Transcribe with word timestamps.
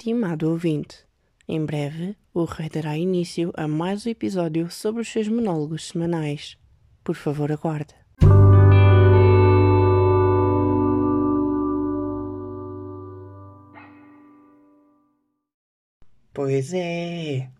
Estimado 0.00 0.48
ouvinte, 0.48 1.04
em 1.48 1.66
breve 1.66 2.16
o 2.32 2.44
Rei 2.44 2.68
dará 2.68 2.96
início 2.96 3.52
a 3.56 3.66
mais 3.66 4.06
um 4.06 4.10
episódio 4.10 4.70
sobre 4.70 5.02
os 5.02 5.08
seus 5.08 5.26
monólogos 5.26 5.88
semanais. 5.88 6.56
Por 7.02 7.16
favor, 7.16 7.50
aguarde. 7.50 7.96
Pois 16.32 16.72
é. 16.72 17.50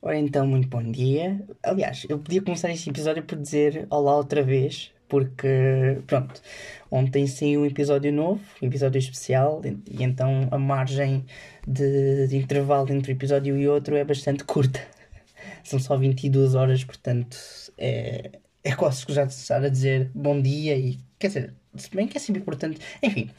Ora 0.00 0.18
então, 0.18 0.46
muito 0.46 0.68
bom 0.68 0.90
dia. 0.90 1.46
Aliás, 1.62 2.06
eu 2.08 2.18
podia 2.18 2.40
começar 2.40 2.70
este 2.70 2.88
episódio 2.88 3.22
por 3.24 3.36
dizer 3.36 3.86
olá 3.90 4.16
outra 4.16 4.42
vez, 4.42 4.90
porque, 5.08 5.98
pronto, 6.06 6.40
ontem 6.90 7.26
saiu 7.26 7.62
um 7.62 7.66
episódio 7.66 8.12
novo, 8.12 8.40
um 8.62 8.66
episódio 8.66 8.98
especial, 8.98 9.62
e 9.64 10.02
então 10.02 10.48
a 10.50 10.58
margem 10.58 11.24
de, 11.66 12.26
de 12.28 12.36
intervalo 12.36 12.92
entre 12.92 13.12
um 13.12 13.16
episódio 13.16 13.58
e 13.58 13.68
outro 13.68 13.96
é 13.96 14.04
bastante 14.04 14.44
curta. 14.44 14.80
São 15.64 15.78
só 15.78 15.96
22 15.96 16.54
horas, 16.54 16.84
portanto, 16.84 17.36
é, 17.76 18.32
é 18.62 18.74
quase 18.74 19.06
que 19.06 19.12
já 19.12 19.24
estar 19.24 19.64
a 19.64 19.68
dizer 19.68 20.10
bom 20.14 20.40
dia 20.40 20.76
e, 20.76 20.98
quer 21.18 21.28
dizer, 21.28 21.54
se 21.74 21.94
bem 21.94 22.06
que 22.06 22.16
é 22.16 22.20
sempre 22.20 22.42
importante. 22.42 22.80
Enfim, 23.02 23.30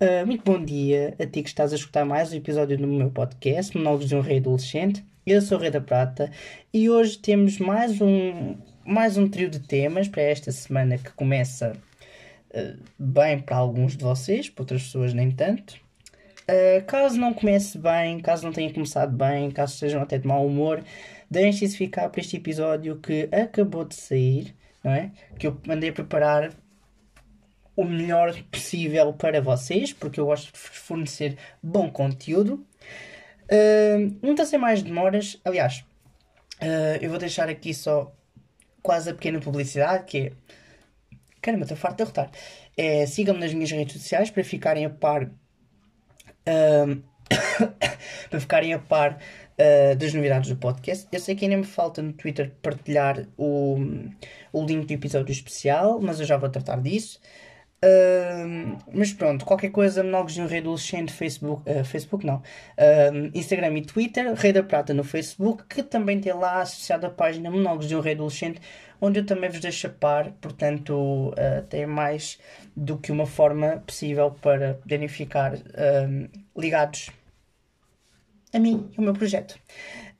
uh, 0.00 0.26
muito 0.26 0.44
bom 0.44 0.62
dia 0.62 1.14
a 1.18 1.26
ti 1.26 1.42
que 1.42 1.48
estás 1.48 1.72
a 1.72 1.76
escutar 1.76 2.04
mais 2.04 2.32
um 2.32 2.36
episódio 2.36 2.76
do 2.76 2.86
meu 2.86 3.10
podcast, 3.10 3.76
Monólogos 3.76 4.08
de 4.08 4.16
um 4.16 4.20
Rei 4.20 4.38
Adolescente. 4.38 5.04
Eu 5.26 5.40
sou 5.42 5.58
o 5.58 5.60
Rei 5.60 5.70
da 5.70 5.80
Prata 5.80 6.30
e 6.72 6.88
hoje 6.88 7.18
temos 7.18 7.58
mais 7.58 8.00
um, 8.00 8.56
mais 8.86 9.16
um 9.16 9.28
trio 9.28 9.50
de 9.50 9.58
temas 9.58 10.06
para 10.06 10.22
esta 10.22 10.52
semana 10.52 10.96
que 10.96 11.10
começa 11.10 11.72
uh, 12.54 12.82
bem 12.96 13.40
para 13.40 13.56
alguns 13.56 13.96
de 13.96 14.04
vocês, 14.04 14.48
para 14.48 14.62
outras 14.62 14.84
pessoas 14.84 15.12
nem 15.12 15.30
tanto. 15.30 15.74
Uh, 16.48 16.84
caso 16.86 17.18
não 17.18 17.34
comece 17.34 17.76
bem, 17.76 18.20
caso 18.20 18.44
não 18.44 18.52
tenha 18.52 18.72
começado 18.72 19.10
bem, 19.10 19.50
caso 19.50 19.74
estejam 19.74 20.00
até 20.00 20.18
de 20.18 20.26
mau 20.28 20.46
humor, 20.46 20.84
deixem-se 21.28 21.76
ficar 21.76 22.08
para 22.08 22.20
este 22.20 22.36
episódio 22.36 22.96
que 23.00 23.28
acabou 23.32 23.84
de 23.84 23.96
sair, 23.96 24.54
não 24.84 24.92
é? 24.92 25.10
Que 25.36 25.48
eu 25.48 25.60
mandei 25.66 25.90
preparar 25.90 26.52
o 27.74 27.84
melhor 27.84 28.40
possível 28.44 29.12
para 29.12 29.40
vocês, 29.40 29.92
porque 29.92 30.20
eu 30.20 30.26
gosto 30.26 30.52
de 30.52 30.58
fornecer 30.58 31.36
bom 31.60 31.90
conteúdo. 31.90 32.64
Uh, 33.50 34.16
não 34.22 34.30
está 34.30 34.44
sem 34.46 34.60
mais 34.60 34.80
demoras, 34.80 35.40
aliás, 35.44 35.84
uh, 36.62 37.02
eu 37.02 37.10
vou 37.10 37.18
deixar 37.18 37.48
aqui 37.48 37.74
só 37.74 38.12
quase 38.86 39.10
a 39.10 39.14
pequena 39.14 39.40
publicidade 39.40 40.04
que 40.04 40.18
é. 40.18 40.32
Caramba, 41.42 41.64
estou 41.64 41.76
farto 41.76 41.96
de 41.96 42.04
derrotar. 42.04 42.30
É, 42.76 43.04
Sigam-me 43.04 43.40
nas 43.40 43.52
minhas 43.52 43.70
redes 43.70 44.00
sociais 44.00 44.30
para 44.30 44.44
ficarem 44.44 44.84
a 44.84 44.90
par. 44.90 45.24
Uh, 45.24 47.02
para 48.30 48.40
ficarem 48.40 48.72
a 48.72 48.78
par 48.78 49.18
uh, 49.58 49.96
das 49.96 50.14
novidades 50.14 50.48
do 50.50 50.56
podcast. 50.56 51.08
Eu 51.10 51.18
sei 51.18 51.34
que 51.34 51.44
ainda 51.44 51.56
me 51.56 51.64
falta 51.64 52.00
no 52.00 52.12
Twitter 52.12 52.52
partilhar 52.62 53.26
o, 53.36 53.76
o 54.52 54.64
link 54.64 54.86
do 54.86 54.92
episódio 54.92 55.32
especial, 55.32 56.00
mas 56.00 56.20
eu 56.20 56.26
já 56.26 56.36
vou 56.36 56.48
tratar 56.48 56.80
disso. 56.80 57.20
Mas 58.92 59.12
pronto, 59.12 59.44
qualquer 59.44 59.70
coisa, 59.70 60.02
monólogos 60.02 60.34
de 60.34 60.42
um 60.42 60.46
rei 60.46 60.60
adolescente, 60.60 61.12
Facebook, 61.12 61.62
uh, 61.70 61.84
Facebook 61.84 62.24
não, 62.24 62.36
uh, 62.36 63.30
Instagram 63.34 63.78
e 63.78 63.82
Twitter, 63.82 64.34
Rei 64.34 64.52
da 64.52 64.62
Prata 64.62 64.94
no 64.94 65.04
Facebook, 65.04 65.64
que 65.68 65.82
também 65.82 66.20
tem 66.20 66.32
lá 66.32 66.62
associada 66.62 67.06
a 67.06 67.10
página 67.10 67.50
Monólogos 67.50 67.86
de 67.86 67.94
um 67.94 68.00
Rei 68.00 68.14
Adolescente, 68.14 68.60
onde 69.00 69.20
eu 69.20 69.26
também 69.26 69.50
vos 69.50 69.60
deixo 69.60 69.86
a 69.86 69.90
par, 69.90 70.32
portanto, 70.40 71.34
tem 71.68 71.86
mais 71.86 72.38
do 72.74 72.96
que 72.96 73.12
uma 73.12 73.26
forma 73.26 73.82
possível 73.86 74.30
para 74.30 74.74
poderem 74.74 75.06
ficar 75.06 75.52
ligados 76.56 77.10
a 78.54 78.58
mim 78.58 78.90
e 78.96 78.98
o 78.98 79.02
meu 79.02 79.12
projeto. 79.12 79.58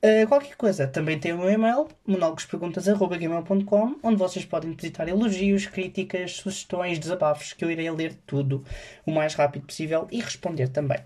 Uh, 0.03 0.27
qualquer 0.27 0.55
coisa, 0.55 0.87
também 0.87 1.19
tem 1.19 1.33
o 1.33 1.39
meu 1.39 1.49
e-mail, 1.49 1.87
monólogosperguntas.gmail.com, 2.05 3.95
onde 4.03 4.17
vocês 4.17 4.45
podem 4.45 4.69
depositar 4.69 5.09
elogios, 5.09 5.65
críticas, 5.65 6.33
sugestões, 6.33 6.99
desabafos, 6.99 7.53
que 7.53 7.65
eu 7.65 7.71
irei 7.71 7.89
ler 7.89 8.13
tudo 8.25 8.63
o 9.05 9.11
mais 9.11 9.33
rápido 9.33 9.65
possível 9.65 10.07
e 10.11 10.21
responder 10.21 10.67
também. 10.69 10.99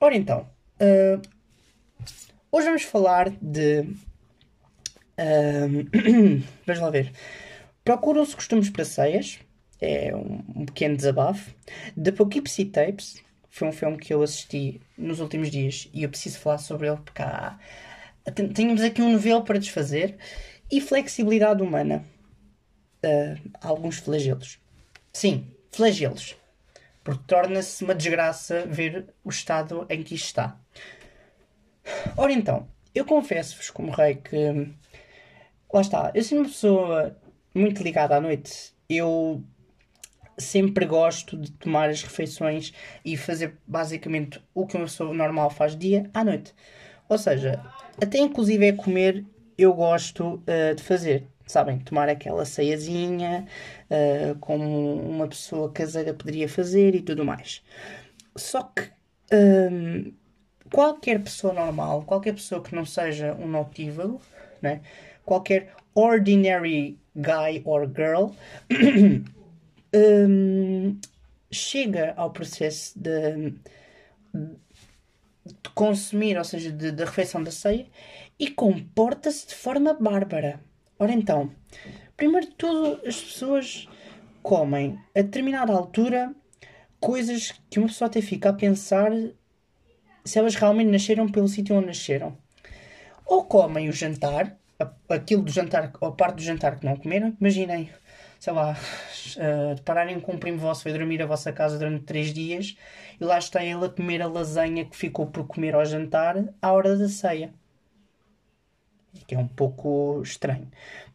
Ora 0.00 0.14
então, 0.16 0.48
uh, 0.80 1.20
hoje 2.52 2.66
vamos 2.66 2.82
falar 2.84 3.30
de. 3.42 3.84
Vamos 6.64 6.80
lá 6.80 6.90
ver. 6.90 7.10
Procuram-se 7.84 8.36
costumes 8.36 8.70
para 8.70 8.84
ceias, 8.84 9.40
é 9.80 10.14
um, 10.14 10.44
um 10.54 10.64
pequeno 10.64 10.96
desabafo. 10.96 11.52
The 12.00 12.12
Poughkeepsie 12.12 12.66
Tapes, 12.66 13.20
foi 13.58 13.68
um 13.68 13.72
filme 13.72 13.98
que 13.98 14.14
eu 14.14 14.22
assisti 14.22 14.80
nos 14.96 15.20
últimos 15.20 15.50
dias 15.50 15.88
e 15.92 16.04
eu 16.04 16.08
preciso 16.08 16.38
falar 16.38 16.58
sobre 16.58 16.86
ele 16.86 16.98
porque 16.98 17.22
há... 17.22 17.58
tínhamos 18.54 18.82
aqui 18.82 19.02
um 19.02 19.12
novelo 19.12 19.42
para 19.42 19.58
desfazer 19.58 20.16
e 20.70 20.80
flexibilidade 20.80 21.62
humana. 21.62 22.04
Uh, 23.04 23.50
alguns 23.60 23.98
flagelos. 23.98 24.58
Sim, 25.12 25.46
flagelos. 25.72 26.36
Porque 27.02 27.22
torna-se 27.26 27.82
uma 27.84 27.94
desgraça 27.94 28.66
ver 28.66 29.06
o 29.24 29.30
estado 29.30 29.86
em 29.88 30.02
que 30.02 30.14
isto 30.14 30.26
está. 30.26 30.56
Ora 32.16 32.32
então, 32.32 32.68
eu 32.94 33.04
confesso-vos, 33.04 33.70
como 33.70 33.90
rei, 33.90 34.16
que. 34.16 34.70
Lá 35.72 35.80
está, 35.80 36.10
eu 36.14 36.22
sou 36.22 36.38
uma 36.38 36.46
pessoa 36.46 37.16
muito 37.54 37.82
ligada 37.82 38.16
à 38.16 38.20
noite. 38.20 38.72
Eu 38.88 39.42
sempre 40.38 40.86
gosto 40.86 41.36
de 41.36 41.50
tomar 41.52 41.90
as 41.90 42.02
refeições 42.02 42.72
e 43.04 43.16
fazer 43.16 43.56
basicamente 43.66 44.40
o 44.54 44.66
que 44.66 44.76
uma 44.76 44.86
pessoa 44.86 45.12
normal 45.12 45.50
faz 45.50 45.76
dia 45.76 46.08
à 46.14 46.24
noite. 46.24 46.54
Ou 47.08 47.18
seja, 47.18 47.60
até 48.00 48.18
inclusive 48.18 48.66
é 48.66 48.72
comer, 48.72 49.24
eu 49.56 49.74
gosto 49.74 50.34
uh, 50.34 50.74
de 50.74 50.82
fazer. 50.82 51.26
Sabem, 51.46 51.78
tomar 51.78 52.08
aquela 52.08 52.44
ceiazinha 52.44 53.46
uh, 53.90 54.38
como 54.38 54.94
uma 54.94 55.26
pessoa 55.26 55.72
caseira 55.72 56.12
poderia 56.12 56.48
fazer 56.48 56.94
e 56.94 57.00
tudo 57.00 57.24
mais. 57.24 57.62
Só 58.36 58.62
que 58.62 58.90
um, 59.32 60.12
qualquer 60.70 61.22
pessoa 61.22 61.52
normal, 61.52 62.02
qualquer 62.02 62.34
pessoa 62.34 62.62
que 62.62 62.74
não 62.74 62.84
seja 62.84 63.34
um 63.34 63.48
notívago, 63.48 64.20
né? 64.60 64.82
qualquer 65.24 65.70
ordinary 65.94 66.98
guy 67.16 67.62
or 67.64 67.86
girl 67.86 68.30
um, 69.94 70.98
chega 71.50 72.14
ao 72.16 72.30
processo 72.30 72.98
de, 72.98 73.50
de 74.32 75.70
consumir, 75.74 76.36
ou 76.36 76.44
seja, 76.44 76.70
da 76.70 77.04
refeição 77.04 77.42
da 77.42 77.50
ceia, 77.50 77.86
e 78.38 78.50
comporta-se 78.50 79.48
de 79.48 79.54
forma 79.54 79.94
bárbara. 79.94 80.60
Ora 80.98 81.12
então, 81.12 81.50
primeiro 82.16 82.46
de 82.46 82.54
tudo, 82.54 83.00
as 83.06 83.20
pessoas 83.20 83.88
comem 84.42 84.98
a 85.14 85.22
determinada 85.22 85.72
altura 85.72 86.34
coisas 87.00 87.54
que 87.70 87.78
uma 87.78 87.88
pessoa 87.88 88.08
até 88.08 88.20
fica 88.20 88.50
a 88.50 88.52
pensar 88.52 89.10
se 90.24 90.38
elas 90.38 90.54
realmente 90.54 90.90
nasceram 90.90 91.28
pelo 91.28 91.48
sítio 91.48 91.76
onde 91.76 91.86
nasceram. 91.86 92.36
Ou 93.24 93.44
comem 93.44 93.88
o 93.88 93.92
jantar, 93.92 94.56
aquilo 95.08 95.42
do 95.42 95.50
jantar, 95.50 95.92
ou 96.00 96.08
a 96.08 96.12
parte 96.12 96.36
do 96.36 96.42
jantar 96.42 96.78
que 96.78 96.86
não 96.86 96.96
comeram. 96.96 97.36
Imaginem, 97.40 97.90
sei 98.38 98.52
lá, 98.52 98.72
uh, 98.72 99.74
depararem 99.74 100.20
com 100.20 100.32
um 100.32 100.38
primo 100.38 100.58
vosso 100.58 100.82
foi 100.82 100.92
dormir 100.92 101.20
à 101.20 101.26
vossa 101.26 101.52
casa 101.52 101.78
durante 101.78 102.04
3 102.04 102.32
dias 102.32 102.76
e 103.20 103.24
lá 103.24 103.38
está 103.38 103.64
ele 103.64 103.84
a 103.84 103.88
comer 103.88 104.22
a 104.22 104.28
lasanha 104.28 104.84
que 104.84 104.96
ficou 104.96 105.26
por 105.26 105.46
comer 105.46 105.74
ao 105.74 105.84
jantar 105.84 106.36
à 106.62 106.72
hora 106.72 106.96
da 106.96 107.08
ceia. 107.08 107.52
Que 109.26 109.34
é 109.34 109.38
um 109.38 109.48
pouco 109.48 110.22
estranho. 110.22 110.70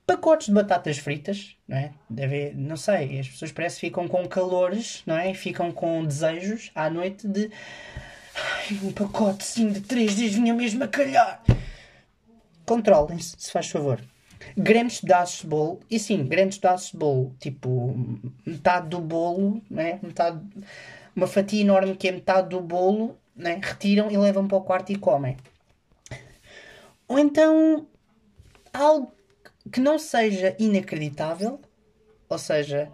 Pacotes 0.06 0.48
de 0.48 0.54
batatas 0.54 0.98
fritas, 0.98 1.56
não 1.66 1.78
é? 1.78 1.94
Deve, 2.10 2.54
não 2.54 2.76
sei, 2.76 3.20
as 3.20 3.30
pessoas 3.30 3.54
parece 3.54 3.76
que 3.80 3.88
ficam 3.88 4.06
com 4.08 4.28
calores, 4.28 5.02
não 5.06 5.18
é? 5.18 5.34
Ficam 5.34 5.72
com 5.72 6.04
desejos 6.04 6.72
à 6.76 6.90
noite 6.90 7.26
de 7.28 7.50
Ai, 8.36 8.80
um 8.84 8.92
pacote 8.92 9.44
sim 9.46 9.72
de 9.72 9.80
3 9.82 10.16
dias 10.16 10.34
vinha 10.34 10.54
mesmo 10.54 10.84
a 10.84 10.88
calhar. 10.88 11.42
Controlem-se, 12.66 13.36
se 13.38 13.52
faz 13.52 13.70
favor 13.70 14.02
grandes 14.58 15.02
pedaços 15.02 15.42
de 15.42 15.48
bolo. 15.48 15.80
E 15.90 16.00
sim, 16.00 16.26
grandes 16.26 16.58
pedaços 16.58 16.92
de 16.92 16.98
bolo. 16.98 17.36
Tipo, 17.40 17.96
metade 18.46 18.90
do 18.90 19.00
bolo, 19.00 19.62
né? 19.70 20.00
metade, 20.02 20.40
uma 21.16 21.28
fatia 21.28 21.62
enorme 21.62 21.96
que 21.96 22.08
é 22.08 22.12
metade 22.12 22.50
do 22.50 22.62
bolo, 22.62 23.18
né? 23.36 23.60
retiram 23.62 24.10
e 24.12 24.18
levam 24.18 24.48
para 24.48 24.58
o 24.58 24.62
quarto 24.62 24.92
e 24.92 24.96
comem. 24.98 25.38
Ou 27.08 27.20
então, 27.20 27.88
algo 28.74 29.14
que 29.72 29.80
não 29.80 30.00
seja 30.00 30.56
inacreditável, 30.60 31.60
ou 32.28 32.38
seja, 32.38 32.90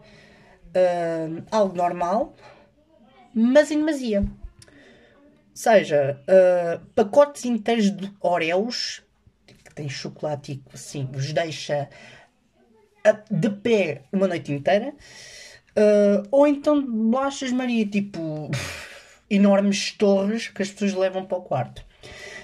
uh, 0.69 1.43
algo 1.51 1.75
normal, 1.75 2.33
mas 3.33 3.71
em 3.71 3.77
demasia. 3.77 4.25
Seja, 5.53 6.21
uh, 6.23 6.85
pacotes 6.95 7.45
inteiros 7.45 7.91
de 7.91 8.11
Oreos 8.21 9.03
tem 9.79 9.87
chocolate 9.87 10.51
e 10.51 10.73
assim 10.73 11.07
vos 11.09 11.31
deixa 11.31 11.87
de 13.31 13.49
pé 13.49 14.03
uma 14.11 14.27
noite 14.27 14.51
inteira. 14.51 14.93
Uh, 15.69 16.27
ou 16.31 16.45
então 16.45 16.85
bolachas 16.85 17.51
Maria, 17.53 17.85
tipo 17.85 18.51
enormes 19.29 19.93
torres 19.93 20.49
que 20.49 20.61
as 20.61 20.69
pessoas 20.69 20.93
levam 20.93 21.25
para 21.25 21.37
o 21.37 21.41
quarto. 21.41 21.85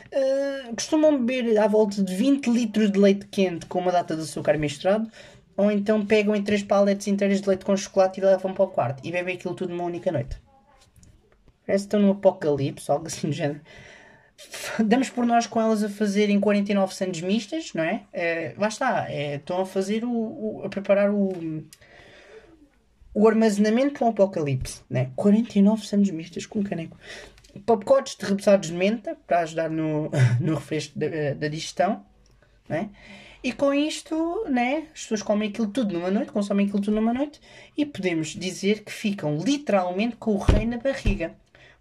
Uh, 0.08 0.74
costumam 0.74 1.26
beber 1.26 1.58
à 1.58 1.68
volta 1.68 2.02
de 2.02 2.16
20 2.16 2.48
litros 2.48 2.90
de 2.90 2.98
leite 2.98 3.28
quente 3.28 3.66
com 3.66 3.80
uma 3.80 3.92
data 3.92 4.16
de 4.16 4.22
açúcar 4.22 4.58
misturado, 4.58 5.12
ou 5.58 5.70
então 5.70 6.06
pegam 6.06 6.34
em 6.34 6.42
três 6.42 6.64
paletes 6.64 7.08
inteiras 7.08 7.42
de 7.42 7.50
leite 7.50 7.66
com 7.66 7.76
chocolate 7.76 8.22
e 8.22 8.24
levam 8.24 8.54
para 8.54 8.64
o 8.64 8.68
quarto 8.70 9.06
e 9.06 9.12
bebem 9.12 9.36
aquilo 9.36 9.56
tudo 9.56 9.72
numa 9.72 9.84
única 9.84 10.10
noite. 10.10 10.38
Parece 11.66 11.84
que 11.84 11.88
estão 11.88 12.00
no 12.00 12.12
apocalipse, 12.12 12.90
algo 12.90 13.08
assim 13.08 13.28
do 13.28 13.34
género. 13.34 13.60
Damos 14.84 15.10
por 15.10 15.26
nós 15.26 15.48
com 15.48 15.60
elas 15.60 15.84
a 15.84 15.90
fazerem 15.90 16.40
49 16.40 16.94
sandes 16.94 17.22
mistas, 17.22 17.74
não 17.74 17.84
é? 17.84 18.04
é 18.12 18.54
lá 18.58 18.68
está, 18.68 19.10
é, 19.10 19.36
estão 19.36 19.62
a 19.62 19.66
fazer 19.66 20.04
o, 20.04 20.12
o, 20.12 20.62
a 20.66 20.70
preparar 20.70 21.12
o, 21.12 21.64
o 23.14 23.28
armazenamento 23.28 23.94
para 23.94 24.08
o 24.08 24.10
apocalipse, 24.10 24.82
né? 24.90 25.12
49 25.16 25.86
sandes 25.86 26.12
mistas 26.12 26.46
com 26.46 26.64
caneco. 26.64 26.98
Pacotes 27.66 28.18
de 28.18 28.26
repousados 28.26 28.68
de 28.68 28.76
menta 28.76 29.18
para 29.26 29.40
ajudar 29.40 29.70
no, 29.70 30.12
no 30.40 30.56
refresco 30.56 31.00
da, 31.00 31.34
da 31.34 31.48
digestão, 31.48 32.06
né? 32.68 32.90
E 33.42 33.54
com 33.54 33.72
isto, 33.72 34.44
né, 34.50 34.88
as 34.92 35.04
pessoas 35.04 35.22
comem 35.22 35.50
aquilo 35.50 35.68
tudo 35.68 35.94
numa 35.94 36.10
noite, 36.10 36.32
consomem 36.32 36.66
aquilo 36.66 36.82
tudo 36.82 36.96
numa 36.96 37.14
noite 37.14 37.40
e 37.78 37.86
podemos 37.86 38.30
dizer 38.30 38.84
que 38.84 38.92
ficam 38.92 39.38
literalmente 39.38 40.16
com 40.16 40.32
o 40.32 40.40
rei 40.40 40.66
na 40.66 40.80
barriga. 40.80 41.36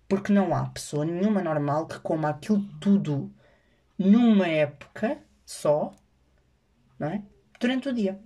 Porque 0.09 0.33
não 0.33 0.55
há 0.55 0.67
pessoa 0.67 1.05
nenhuma 1.05 1.43
normal 1.43 1.87
que 1.87 1.99
coma 2.01 2.29
aquilo 2.29 2.62
tudo 2.81 3.33
numa 3.99 4.47
época 4.47 5.19
só, 5.45 5.93
não 6.99 7.09
é? 7.09 7.23
Durante 7.61 7.89
o 7.89 7.93
dia. 7.93 8.21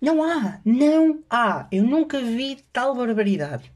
Não 0.00 0.22
há, 0.22 0.60
não 0.64 1.22
há. 1.30 1.68
Eu 1.70 1.84
nunca 1.84 2.20
vi 2.20 2.64
tal 2.72 2.94
barbaridade. 2.94 3.72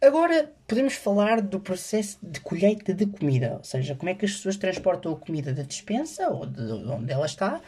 Agora 0.00 0.54
podemos 0.66 0.94
falar 0.94 1.42
do 1.42 1.60
processo 1.60 2.18
de 2.22 2.40
colheita 2.40 2.94
de 2.94 3.04
comida, 3.06 3.56
ou 3.58 3.64
seja, 3.64 3.94
como 3.94 4.08
é 4.08 4.14
que 4.14 4.24
as 4.24 4.32
pessoas 4.32 4.56
transportam 4.56 5.12
a 5.12 5.16
comida 5.16 5.52
da 5.52 5.62
dispensa 5.62 6.30
ou 6.30 6.46
de 6.46 6.62
onde 6.62 7.12
ela 7.12 7.26
está 7.26 7.60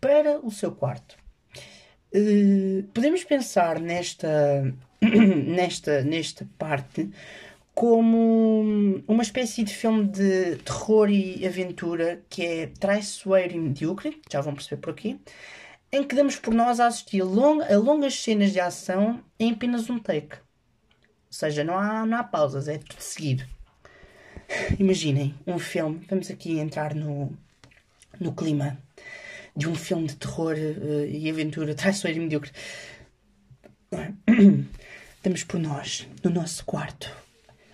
para 0.00 0.38
o 0.38 0.52
seu 0.52 0.70
quarto. 0.70 1.16
Uh, 2.14 2.84
podemos 2.94 3.24
pensar 3.24 3.80
nesta, 3.80 4.72
nesta, 5.46 6.02
nesta 6.02 6.46
parte 6.58 7.10
como 7.74 9.02
uma 9.08 9.22
espécie 9.22 9.64
de 9.64 9.74
filme 9.74 10.06
de 10.06 10.56
terror 10.58 11.10
e 11.10 11.44
aventura 11.44 12.22
que 12.30 12.44
é 12.44 12.66
traiçoeiro 12.68 13.54
e 13.54 13.58
medíocre, 13.58 14.22
já 14.30 14.40
vão 14.40 14.54
perceber 14.54 14.80
por 14.80 14.90
aqui, 14.90 15.20
em 15.90 16.04
que 16.04 16.14
damos 16.14 16.36
por 16.36 16.54
nós 16.54 16.78
a 16.78 16.86
assistir 16.86 17.22
long, 17.22 17.60
a 17.62 17.76
longas 17.76 18.14
cenas 18.14 18.52
de 18.52 18.60
ação 18.60 19.20
em 19.38 19.52
apenas 19.52 19.90
um 19.90 19.98
take. 19.98 20.36
Ou 20.36 21.32
seja, 21.32 21.64
não 21.64 21.76
há, 21.76 22.06
não 22.06 22.18
há 22.18 22.22
pausas, 22.22 22.68
é 22.68 22.78
tudo 22.78 23.00
seguido. 23.00 23.44
Imaginem 24.78 25.34
um 25.44 25.58
filme, 25.58 26.04
vamos 26.08 26.30
aqui 26.30 26.58
entrar 26.60 26.94
no, 26.94 27.36
no 28.20 28.32
clima 28.32 28.78
de 29.56 29.68
um 29.68 29.74
filme 29.74 30.06
de 30.06 30.16
terror 30.16 30.54
uh, 30.54 31.06
e 31.06 31.28
aventura 31.28 31.74
traiçoeiro 31.76 32.20
e 32.20 32.22
medíocre. 32.22 32.52
Damos 35.24 35.42
por 35.42 35.58
nós, 35.58 36.06
no 36.22 36.30
nosso 36.30 36.62
quarto, 36.66 37.10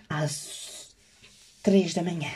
às 0.09 0.95
três 1.65 1.93
da 1.93 2.01
manhã. 2.01 2.31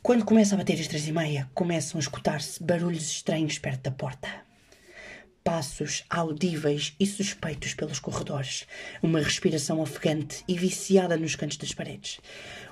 Quando 0.00 0.24
começa 0.24 0.54
a 0.54 0.58
bater 0.58 0.78
as 0.80 0.86
três 0.86 1.08
e 1.08 1.12
meia, 1.12 1.50
começam 1.52 1.98
a 1.98 2.00
escutar-se 2.00 2.62
barulhos 2.62 3.10
estranhos 3.10 3.58
perto 3.58 3.82
da 3.82 3.90
porta 3.90 4.28
passos 5.42 6.04
audíveis 6.08 6.94
e 7.00 7.04
suspeitos 7.04 7.74
pelos 7.74 7.98
corredores, 7.98 8.68
uma 9.02 9.18
respiração 9.18 9.80
ofegante 9.80 10.44
e 10.46 10.56
viciada 10.56 11.16
nos 11.16 11.34
cantos 11.34 11.56
das 11.56 11.74
paredes, 11.74 12.20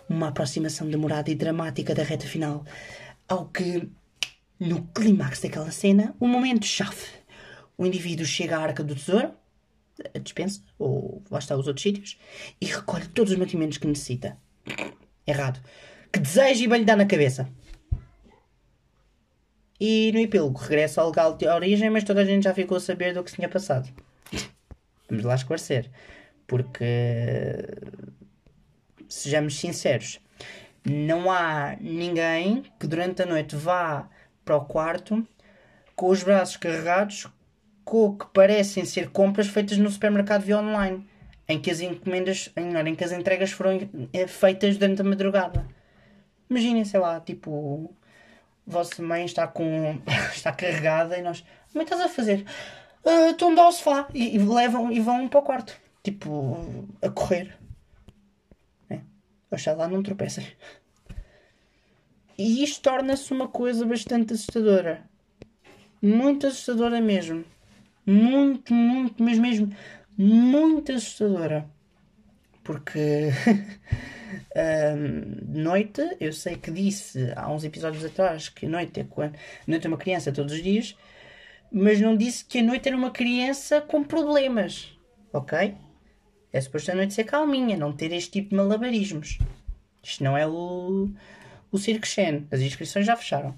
uma 0.08 0.28
aproximação 0.28 0.88
demorada 0.88 1.28
e 1.32 1.34
dramática 1.34 1.92
da 1.92 2.04
reta 2.04 2.28
final, 2.28 2.64
ao 3.26 3.46
que, 3.46 3.90
no 4.60 4.86
clímax 4.94 5.40
daquela 5.40 5.72
cena, 5.72 6.14
o 6.20 6.26
um 6.26 6.28
momento 6.28 6.64
chave. 6.64 7.04
O 7.76 7.84
indivíduo 7.84 8.24
chega 8.24 8.56
à 8.56 8.62
arca 8.62 8.84
do 8.84 8.94
tesouro, 8.94 9.34
a 10.14 10.18
dispensa, 10.18 10.62
ou 10.78 11.22
lá 11.30 11.38
está 11.38 11.56
os 11.56 11.66
outros 11.66 11.82
sítios, 11.82 12.18
e 12.60 12.66
recolhe 12.66 13.06
todos 13.08 13.32
os 13.32 13.38
mantimentos 13.38 13.78
que 13.78 13.86
necessita. 13.86 14.36
Errado. 15.26 15.60
Que 16.12 16.18
deseja 16.18 16.64
e 16.64 16.68
bem 16.68 16.80
lhe 16.80 16.84
dá 16.84 16.96
na 16.96 17.06
cabeça. 17.06 17.48
E 19.80 20.10
no 20.12 20.20
epílogo 20.20 20.58
regressa 20.58 21.00
ao 21.00 21.08
legal 21.08 21.36
de 21.36 21.46
origem, 21.46 21.88
mas 21.88 22.04
toda 22.04 22.20
a 22.20 22.24
gente 22.24 22.44
já 22.44 22.52
ficou 22.52 22.76
a 22.76 22.80
saber 22.80 23.14
do 23.14 23.24
que 23.24 23.30
se 23.30 23.36
tinha 23.36 23.48
passado. 23.48 23.88
Vamos 25.08 25.24
lá 25.24 25.34
esclarecer. 25.34 25.90
Porque, 26.46 26.74
sejamos 29.08 29.58
sinceros, 29.58 30.20
não 30.84 31.30
há 31.30 31.76
ninguém 31.80 32.64
que 32.78 32.86
durante 32.86 33.22
a 33.22 33.26
noite 33.26 33.56
vá 33.56 34.08
para 34.44 34.56
o 34.56 34.64
quarto 34.64 35.26
com 35.94 36.08
os 36.08 36.22
braços 36.22 36.56
carregados 36.56 37.26
que 37.90 38.26
parecem 38.32 38.84
ser 38.84 39.10
compras 39.10 39.48
feitas 39.48 39.78
no 39.78 39.90
supermercado 39.90 40.42
via 40.42 40.58
online, 40.58 41.06
em 41.48 41.60
que 41.60 41.70
as 41.70 41.80
encomendas, 41.80 42.52
em, 42.56 42.94
que 42.94 43.04
as 43.04 43.12
entregas 43.12 43.50
foram 43.50 43.88
eh, 44.12 44.26
feitas 44.26 44.76
durante 44.76 45.00
a 45.00 45.04
madrugada. 45.04 45.66
Imaginem, 46.48 46.84
sei 46.84 47.00
lá, 47.00 47.20
tipo, 47.20 47.92
vossa 48.70 49.02
mãe 49.02 49.24
está 49.24 49.46
com 49.46 49.98
está 50.32 50.52
carregada 50.52 51.18
e 51.18 51.22
nós 51.22 51.44
que 51.72 51.78
estás 51.78 52.00
a 52.00 52.08
fazer? 52.08 52.44
Uh, 53.04 53.30
Estão 53.30 53.54
uh, 53.54 53.60
ao 53.60 53.72
sofá 53.72 54.08
e, 54.14 54.36
e, 54.36 54.38
levam 54.38 54.92
e 54.92 55.00
vão 55.00 55.26
para 55.28 55.40
o 55.40 55.42
quarto 55.42 55.74
tipo 56.02 56.86
a 57.00 57.08
correr 57.08 57.56
é. 58.90 59.00
lá 59.74 59.88
não 59.88 60.02
tropecem 60.02 60.46
e 62.36 62.62
isto 62.62 62.82
torna-se 62.82 63.32
uma 63.32 63.48
coisa 63.48 63.86
bastante 63.86 64.34
assustadora 64.34 65.08
muito 66.02 66.46
assustadora 66.46 67.00
mesmo 67.00 67.44
muito, 68.06 68.72
muito, 68.72 69.22
mas 69.22 69.38
mesmo 69.38 69.72
muito 70.16 70.92
assustadora 70.92 71.68
porque 72.62 73.30
Um, 74.54 75.62
noite, 75.62 76.16
eu 76.20 76.32
sei 76.32 76.56
que 76.56 76.70
disse 76.70 77.32
há 77.36 77.50
uns 77.50 77.64
episódios 77.64 78.04
atrás 78.04 78.48
que 78.48 78.66
noite 78.66 79.00
é, 79.00 79.04
quando, 79.04 79.36
noite 79.66 79.86
é 79.86 79.88
uma 79.88 79.96
criança 79.96 80.32
todos 80.32 80.52
os 80.52 80.62
dias, 80.62 80.96
mas 81.70 82.00
não 82.00 82.16
disse 82.16 82.44
que 82.44 82.58
a 82.58 82.62
noite 82.62 82.88
era 82.88 82.96
uma 82.96 83.10
criança 83.10 83.80
com 83.80 84.02
problemas, 84.02 84.96
ok? 85.32 85.74
É 86.52 86.60
suposto 86.60 86.90
a 86.90 86.94
noite 86.94 87.14
ser 87.14 87.24
calminha, 87.24 87.76
não 87.76 87.92
ter 87.92 88.12
este 88.12 88.30
tipo 88.32 88.50
de 88.50 88.56
malabarismos. 88.56 89.38
Isto 90.02 90.24
não 90.24 90.36
é 90.36 90.46
o, 90.46 91.08
o 91.70 91.78
Cirque. 91.78 92.08
As 92.50 92.60
inscrições 92.60 93.06
já 93.06 93.16
fecharam. 93.16 93.56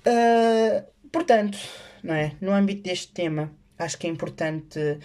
Uh, 0.00 0.84
portanto, 1.12 1.58
não 2.02 2.14
é? 2.14 2.32
no 2.40 2.52
âmbito 2.52 2.82
deste 2.82 3.12
tema, 3.12 3.50
acho 3.78 3.98
que 3.98 4.06
é 4.06 4.10
importante 4.10 4.98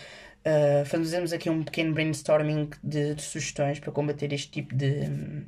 Uh, 0.45 0.85
fazemos 0.85 1.33
aqui 1.33 1.49
um 1.49 1.63
pequeno 1.63 1.91
brainstorming 1.91 2.69
de, 2.83 3.15
de, 3.15 3.21
sugestões 3.23 3.79
para 3.79 3.91
combater 3.91 4.31
este 4.31 4.51
tipo 4.51 4.75
de, 4.75 4.99
de, 4.99 5.45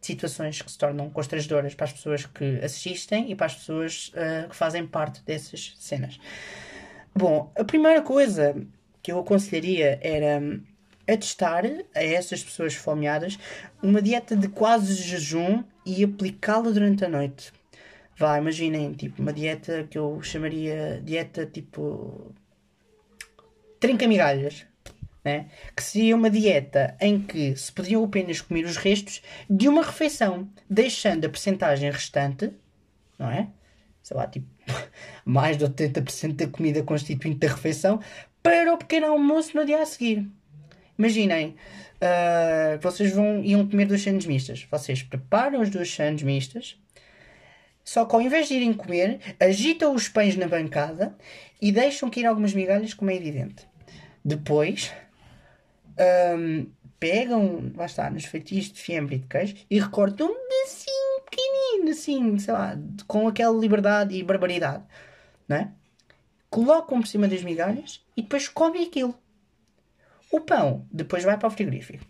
situações 0.00 0.62
que 0.62 0.70
se 0.70 0.78
tornam 0.78 1.10
constrangedoras 1.10 1.74
para 1.74 1.86
as 1.86 1.92
pessoas 1.92 2.26
que 2.26 2.60
assistem 2.62 3.28
e 3.28 3.34
para 3.34 3.46
as 3.46 3.56
pessoas 3.56 4.12
uh, 4.14 4.48
que 4.48 4.54
fazem 4.54 4.86
parte 4.86 5.20
dessas 5.24 5.74
cenas. 5.80 6.20
Bom, 7.12 7.50
a 7.56 7.64
primeira 7.64 8.02
coisa 8.02 8.54
que 9.02 9.10
eu 9.10 9.18
aconselharia 9.18 9.98
era 10.00 10.40
atestar 11.08 11.64
a 11.92 12.02
essas 12.04 12.44
pessoas 12.44 12.74
fomeadas 12.74 13.36
uma 13.82 14.00
dieta 14.00 14.36
de 14.36 14.46
quase 14.46 14.94
jejum 14.94 15.64
e 15.84 16.04
aplicá-la 16.04 16.70
durante 16.70 17.04
a 17.04 17.08
noite. 17.08 17.52
Vá, 18.16 18.38
imaginem, 18.38 18.92
tipo, 18.94 19.20
uma 19.20 19.32
dieta 19.32 19.86
que 19.90 19.98
eu 19.98 20.22
chamaria 20.22 21.00
dieta 21.04 21.44
tipo 21.46 22.34
trinca 23.78 24.08
migalhas. 24.08 24.66
Né? 25.24 25.46
Que 25.74 25.82
seria 25.82 26.14
uma 26.14 26.30
dieta 26.30 26.96
em 27.00 27.20
que 27.20 27.56
se 27.56 27.72
podiam 27.72 28.04
apenas 28.04 28.40
comer 28.40 28.64
os 28.64 28.76
restos 28.76 29.22
de 29.50 29.68
uma 29.68 29.82
refeição, 29.82 30.48
deixando 30.70 31.24
a 31.24 31.28
percentagem 31.28 31.90
restante, 31.90 32.52
não 33.18 33.28
é? 33.28 33.48
Sei 34.04 34.16
lá, 34.16 34.28
tipo, 34.28 34.46
mais 35.24 35.58
de 35.58 35.66
80% 35.66 36.36
da 36.36 36.46
comida 36.46 36.82
constituinte 36.84 37.40
da 37.40 37.48
refeição 37.48 38.00
para 38.40 38.72
o 38.72 38.78
pequeno 38.78 39.08
almoço 39.08 39.56
no 39.56 39.66
dia 39.66 39.82
a 39.82 39.86
seguir. 39.86 40.30
Imaginem, 40.96 41.56
uh, 41.96 42.78
vocês 42.80 43.12
vão, 43.12 43.42
iam 43.42 43.66
comer 43.66 43.86
duas 43.86 44.02
sandes 44.02 44.26
mistas. 44.26 44.64
Vocês 44.70 45.02
preparam 45.02 45.60
as 45.60 45.70
duas 45.70 45.90
sandes 45.90 46.22
mistas, 46.22 46.78
só 47.86 48.04
que 48.04 48.16
ao 48.16 48.20
invés 48.20 48.48
de 48.48 48.54
irem 48.54 48.72
comer, 48.72 49.20
agitam 49.38 49.94
os 49.94 50.08
pães 50.08 50.36
na 50.36 50.48
bancada 50.48 51.16
e 51.62 51.70
deixam 51.70 52.10
cair 52.10 52.26
algumas 52.26 52.52
migalhas, 52.52 52.92
como 52.92 53.12
é 53.12 53.14
evidente. 53.14 53.64
Depois, 54.24 54.92
um, 56.36 56.66
pegam, 56.98 57.72
lá 57.76 57.86
está, 57.86 58.10
nos 58.10 58.24
feitiços 58.24 58.72
de 58.72 58.82
fiambre 58.82 59.14
e 59.14 59.18
de 59.20 59.28
queijo 59.28 59.54
e 59.70 59.78
recortam 59.78 60.26
pedacinho 60.26 61.22
pequenino, 61.30 61.90
assim, 61.90 62.38
sei 62.40 62.52
lá, 62.52 62.76
com 63.06 63.28
aquela 63.28 63.56
liberdade 63.56 64.16
e 64.16 64.22
barbaridade, 64.24 64.82
não 65.48 65.56
é? 65.56 65.70
Colocam 66.50 67.00
por 67.00 67.06
cima 67.06 67.28
das 67.28 67.44
migalhas 67.44 68.04
e 68.16 68.22
depois 68.22 68.48
comem 68.48 68.84
aquilo. 68.84 69.16
O 70.32 70.40
pão 70.40 70.84
depois 70.90 71.22
vai 71.22 71.38
para 71.38 71.46
o 71.46 71.52
frigorífico. 71.52 72.04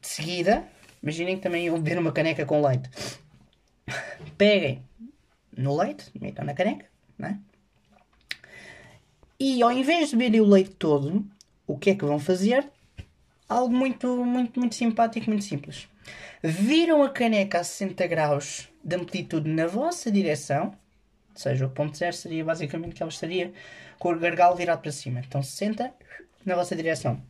De 0.00 0.08
seguida, 0.08 0.64
imaginem 1.02 1.36
que 1.36 1.42
também 1.42 1.66
iam 1.66 1.78
beber 1.78 1.98
uma 1.98 2.12
caneca 2.12 2.46
com 2.46 2.66
leite. 2.66 2.88
Peguem 4.38 4.82
no 5.56 5.76
leite, 5.76 6.10
metam 6.20 6.44
na 6.44 6.54
caneca, 6.54 6.86
né? 7.18 7.38
E 9.38 9.62
ao 9.62 9.72
invés 9.72 10.10
de 10.10 10.16
beberem 10.16 10.40
o 10.40 10.46
leite 10.46 10.70
todo, 10.70 11.24
o 11.66 11.76
que 11.76 11.90
é 11.90 11.94
que 11.94 12.04
vão 12.04 12.18
fazer? 12.18 12.66
Algo 13.48 13.74
muito, 13.74 14.24
muito, 14.24 14.58
muito 14.58 14.74
simpático, 14.74 15.28
muito 15.28 15.44
simples. 15.44 15.88
Viram 16.42 17.02
a 17.02 17.10
caneca 17.10 17.60
a 17.60 17.64
60 17.64 18.06
graus 18.06 18.68
de 18.82 18.96
amplitude 18.96 19.48
na 19.48 19.66
vossa 19.66 20.10
direção, 20.10 20.66
ou 20.66 21.40
seja, 21.40 21.66
o 21.66 21.70
ponto 21.70 21.96
zero 21.96 22.14
seria 22.14 22.44
basicamente 22.44 22.94
que 22.94 23.02
ela 23.02 23.10
estaria 23.10 23.52
com 23.98 24.10
o 24.10 24.18
gargalo 24.18 24.56
virado 24.56 24.82
para 24.82 24.92
cima. 24.92 25.20
Então 25.20 25.42
60 25.42 25.92
na 26.44 26.54
vossa 26.54 26.76
direção. 26.76 27.20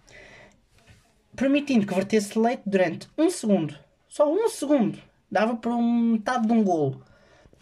Permitindo 1.34 1.86
que 1.86 1.94
vertesse 1.94 2.38
leite 2.38 2.62
durante 2.66 3.08
um 3.16 3.30
segundo. 3.30 3.76
Só 4.08 4.30
um 4.30 4.48
segundo. 4.48 4.98
Dava 5.30 5.56
para 5.56 5.74
um 5.74 6.12
metade 6.12 6.46
de 6.46 6.52
um 6.52 6.62
golo. 6.62 7.02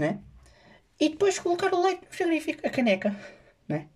Né? 0.00 0.18
E 1.02 1.08
depois 1.08 1.36
colocar 1.36 1.74
o 1.74 1.82
leite 1.82 2.02
no 2.02 2.14
frigorífico, 2.14 2.64
a 2.64 2.70
caneca. 2.70 3.12
Né? 3.66 3.88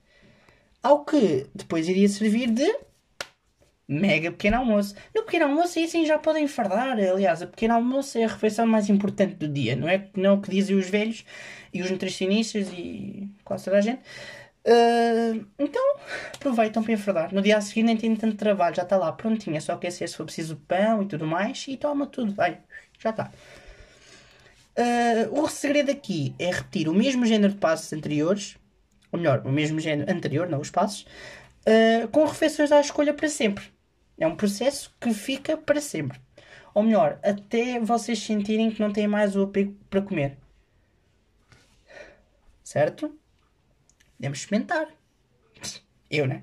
Ao 0.83 1.05
que 1.05 1.47
depois 1.55 1.89
iria 1.89 2.09
servir 2.09 2.51
de 2.51 2.69
mega 3.87 4.33
pequeno 4.33 4.57
almoço. 4.57 4.97
No 5.15 5.23
pequeno 5.23 5.45
almoço 5.45 5.79
aí 5.79 5.87
sim 5.87 6.05
já 6.05 6.19
podem 6.19 6.49
fardar. 6.49 6.99
Aliás, 6.99 7.43
o 7.43 7.47
pequeno 7.47 7.75
almoço 7.75 8.19
é 8.19 8.25
a 8.25 8.27
refeição 8.27 8.67
mais 8.67 8.91
importante 8.91 9.37
do 9.37 9.47
dia. 9.47 9.77
Não 9.77 9.89
é, 9.89 10.09
não 10.17 10.31
é 10.31 10.33
o 10.33 10.41
que 10.41 10.51
dizem 10.51 10.75
os 10.75 10.91
velhos 10.91 11.25
e 11.73 11.81
os 11.81 11.89
nutricionistas 11.89 12.73
e 12.73 13.31
quase 13.45 13.67
toda 13.67 13.79
a 13.79 13.81
gente. 13.81 14.01
Uh, 14.67 15.47
então, 15.61 15.97
aproveitam 16.35 16.83
para 16.83 16.93
enfardar. 16.93 17.33
No 17.33 17.41
dia 17.41 17.57
a 17.57 17.61
seguir 17.61 17.85
nem 17.85 17.97
tem 17.97 18.17
tanto 18.17 18.35
trabalho, 18.37 18.75
já 18.75 18.83
está 18.83 18.97
lá 18.97 19.13
prontinho. 19.13 19.57
É 19.57 19.61
só 19.61 19.75
aquecer 19.75 20.09
se 20.09 20.17
for 20.17 20.25
preciso 20.25 20.57
pão 20.67 21.05
e 21.05 21.07
tudo 21.07 21.25
mais 21.25 21.67
e 21.69 21.77
toma 21.77 22.05
tudo. 22.05 22.35
Vai, 22.35 22.59
já 22.99 23.11
está. 23.11 23.31
Uh, 24.79 25.41
o 25.41 25.49
segredo 25.49 25.91
aqui 25.91 26.35
é 26.39 26.51
repetir 26.51 26.89
o 26.89 26.95
mesmo 26.95 27.25
género 27.25 27.55
de 27.55 27.59
passos 27.59 27.93
anteriores 27.93 28.57
ou 29.17 29.19
melhor, 29.19 29.43
o 29.47 29.51
mesmo 29.51 29.81
género 29.81 30.13
anterior, 30.13 30.49
não 30.49 30.61
os 30.61 30.71
passos, 30.71 31.07
uh, 31.67 32.09
com 32.09 32.25
refeições 32.25 32.71
à 32.71 32.81
escolha 32.81 33.15
para 33.15 33.29
sempre. 33.29 33.65
É 34.19 34.27
um 34.27 34.37
processo 34.37 34.95
que 35.01 35.13
fica 35.13 35.57
para 35.57 35.81
sempre. 35.81 36.21
Ou 36.75 36.83
melhor, 36.83 37.19
até 37.23 37.81
vocês 37.81 38.19
sentirem 38.19 38.71
que 38.71 38.81
não 38.81 38.93
têm 38.93 39.07
mais 39.09 39.35
o 39.37 39.43
apego 39.43 39.75
para 39.89 40.03
comer. 40.03 40.37
Certo? 42.63 43.19
Podemos 44.17 44.39
experimentar. 44.39 44.89
Eu, 46.11 46.27
né? 46.27 46.43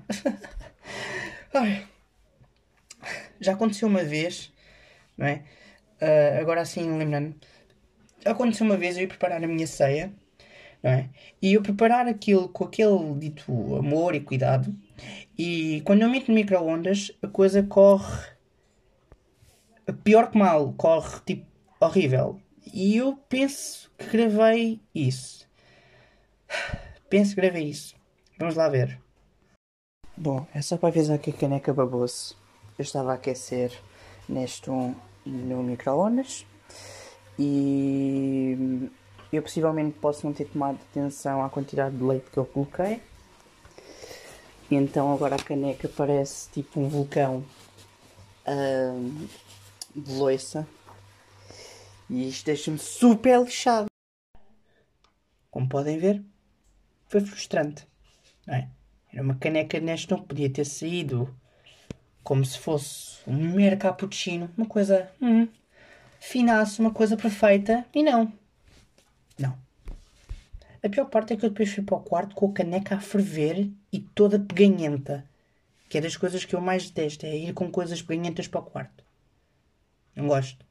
Ai. 1.54 1.86
Já 3.40 3.52
aconteceu 3.52 3.88
uma 3.88 4.02
vez, 4.02 4.52
não 5.16 5.26
é? 5.26 5.44
Uh, 6.00 6.40
agora 6.40 6.60
assim, 6.60 6.98
lembrando. 6.98 7.34
Aconteceu 8.24 8.66
uma 8.66 8.76
vez 8.76 8.96
eu 8.96 9.04
ir 9.04 9.08
preparar 9.08 9.42
a 9.42 9.46
minha 9.46 9.66
ceia 9.66 10.12
não 10.84 10.90
é? 10.90 11.08
E 11.40 11.54
eu 11.54 11.62
preparar 11.62 12.06
aquilo 12.06 12.46
com 12.46 12.64
aquele 12.64 13.14
dito 13.14 13.50
amor 13.74 14.14
e 14.14 14.20
cuidado, 14.20 14.76
e 15.36 15.80
quando 15.86 16.02
eu 16.02 16.10
meto 16.10 16.28
no 16.28 16.34
micro-ondas, 16.34 17.10
a 17.22 17.26
coisa 17.26 17.62
corre 17.62 18.34
pior 20.04 20.30
que 20.30 20.36
mal, 20.36 20.74
corre 20.74 21.20
tipo 21.24 21.46
horrível. 21.80 22.38
E 22.72 22.96
eu 22.96 23.16
penso 23.28 23.90
que 23.96 24.06
gravei 24.16 24.80
isso. 24.94 25.48
Penso 27.08 27.34
que 27.34 27.40
gravei 27.40 27.64
isso. 27.64 27.94
Vamos 28.38 28.54
lá 28.54 28.68
ver. 28.68 29.00
Bom, 30.16 30.46
é 30.54 30.60
só 30.60 30.76
para 30.76 30.90
avisar 30.90 31.18
que 31.18 31.30
a 31.30 31.32
caneca 31.32 31.72
babou-se. 31.72 32.34
Eu 32.78 32.82
estava 32.82 33.12
a 33.12 33.14
aquecer 33.14 33.72
neste 34.28 34.70
um 34.70 34.94
no 35.24 35.62
micro-ondas 35.62 36.44
e 37.38 38.90
eu 39.32 39.42
possivelmente 39.42 39.98
posso 39.98 40.26
não 40.26 40.32
ter 40.32 40.46
tomado 40.46 40.78
atenção 40.90 41.42
à 41.42 41.50
quantidade 41.50 41.96
de 41.96 42.02
leite 42.02 42.30
que 42.30 42.38
eu 42.38 42.44
coloquei. 42.44 43.00
E 44.70 44.74
então 44.76 45.12
agora 45.12 45.36
a 45.36 45.42
caneca 45.42 45.88
parece 45.88 46.48
tipo 46.50 46.80
um 46.80 46.88
vulcão 46.88 47.44
de 49.94 50.12
loiça. 50.12 50.66
E 52.08 52.28
isto 52.28 52.46
deixa-me 52.46 52.78
super 52.78 53.40
lixado. 53.40 53.86
Como 55.50 55.68
podem 55.68 55.98
ver, 55.98 56.22
foi 57.08 57.20
frustrante. 57.20 57.86
Não 58.46 58.54
é? 58.54 58.68
Era 59.12 59.22
uma 59.22 59.36
caneca 59.36 59.78
neste 59.80 60.10
não 60.10 60.20
podia 60.20 60.50
ter 60.50 60.64
saído 60.64 61.34
como 62.22 62.44
se 62.44 62.58
fosse 62.58 63.18
um 63.26 63.54
mero 63.54 63.76
cappuccino, 63.78 64.50
uma 64.56 64.66
coisa 64.66 65.10
hum, 65.20 65.46
finaço, 66.24 66.80
uma 66.80 66.90
coisa 66.90 67.16
perfeita, 67.16 67.84
e 67.94 68.02
não. 68.02 68.32
Não. 69.38 69.56
A 70.82 70.88
pior 70.88 71.06
parte 71.06 71.32
é 71.32 71.36
que 71.36 71.44
eu 71.44 71.50
depois 71.50 71.72
fui 71.72 71.84
para 71.84 71.96
o 71.96 72.00
quarto 72.00 72.34
com 72.34 72.50
a 72.50 72.52
caneca 72.52 72.96
a 72.96 73.00
ferver 73.00 73.70
e 73.92 74.00
toda 74.00 74.38
peganhenta. 74.38 75.24
Que 75.88 75.98
é 75.98 76.00
das 76.00 76.16
coisas 76.16 76.44
que 76.44 76.54
eu 76.54 76.60
mais 76.60 76.88
detesto, 76.88 77.26
é 77.26 77.36
ir 77.36 77.52
com 77.52 77.70
coisas 77.70 78.00
peganhentas 78.00 78.48
para 78.48 78.60
o 78.60 78.64
quarto. 78.64 79.04
Não 80.16 80.26
gosto. 80.26 80.64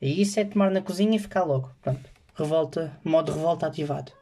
E 0.00 0.20
isso 0.20 0.38
é 0.40 0.44
tomar 0.44 0.70
na 0.70 0.82
cozinha 0.82 1.16
e 1.16 1.20
ficar 1.20 1.44
logo. 1.44 1.70
Pronto. 1.80 2.10
Revolta, 2.34 2.98
modo 3.04 3.32
revolta 3.32 3.66
ativado. 3.66 4.12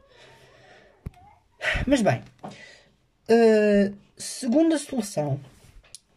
Mas 1.86 2.02
bem, 2.02 2.22
uh, 2.44 3.96
segunda 4.16 4.78
solução, 4.78 5.40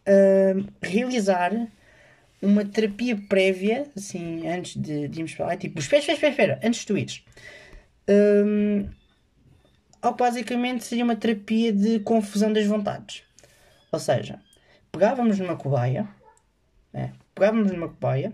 uh, 0.06 0.72
realizar 0.82 1.52
uma 2.40 2.64
terapia 2.64 3.16
prévia, 3.28 3.90
assim, 3.96 4.46
antes 4.46 4.80
de, 4.80 5.08
de 5.08 5.18
irmos 5.18 5.34
para 5.34 5.46
lá, 5.46 5.56
tipo, 5.56 5.78
espera, 5.78 6.00
espera, 6.00 6.16
espera, 6.16 6.30
espera, 6.30 6.60
antes 6.62 6.80
de 6.80 6.86
tu 6.86 6.98
ires. 6.98 7.24
Um, 8.08 8.88
que 10.00 10.12
basicamente 10.16 10.84
seria 10.84 11.04
uma 11.04 11.16
terapia 11.16 11.72
de 11.72 12.00
confusão 12.00 12.52
das 12.52 12.66
vontades. 12.66 13.24
Ou 13.90 13.98
seja, 13.98 14.40
pegávamos 14.92 15.38
numa 15.38 15.56
cobaia, 15.56 16.08
né? 16.92 17.12
pegávamos 17.34 17.72
numa 17.72 17.88
cobaia 17.88 18.32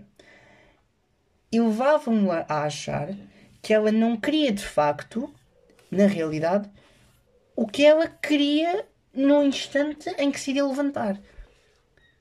e 1.51 1.59
levávamos-la 1.59 2.45
a 2.47 2.63
achar 2.63 3.09
que 3.61 3.73
ela 3.73 3.91
não 3.91 4.15
queria 4.15 4.51
de 4.51 4.65
facto, 4.65 5.33
na 5.89 6.05
realidade, 6.05 6.69
o 7.55 7.65
que 7.65 7.85
ela 7.85 8.07
queria 8.07 8.85
no 9.13 9.43
instante 9.43 10.09
em 10.19 10.29
que 10.29 10.39
se 10.39 10.51
iria 10.51 10.65
levantar. 10.65 11.19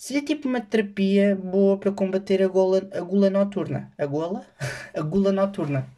Seria 0.05 0.21
tipo 0.23 0.47
uma 0.47 0.61
terapia 0.61 1.35
boa 1.35 1.79
para 1.79 1.91
combater 1.91 2.43
a, 2.43 2.47
gola, 2.47 2.87
a 2.93 3.01
gula 3.01 3.31
noturna. 3.31 3.91
A 3.97 4.05
gola? 4.05 4.45
a 4.93 5.01
gula 5.01 5.33
noturna. 5.33 5.89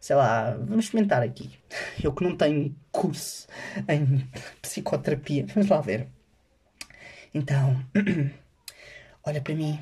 Sei 0.00 0.16
lá, 0.16 0.50
vamos 0.56 0.86
experimentar 0.86 1.22
aqui. 1.22 1.56
Eu 2.02 2.12
que 2.12 2.24
não 2.24 2.36
tenho 2.36 2.74
curso 2.90 3.46
em 3.88 4.28
psicoterapia. 4.60 5.46
Vamos 5.54 5.70
lá 5.70 5.80
ver. 5.80 6.08
Então, 7.32 7.80
olha 9.24 9.40
para 9.40 9.54
mim. 9.54 9.78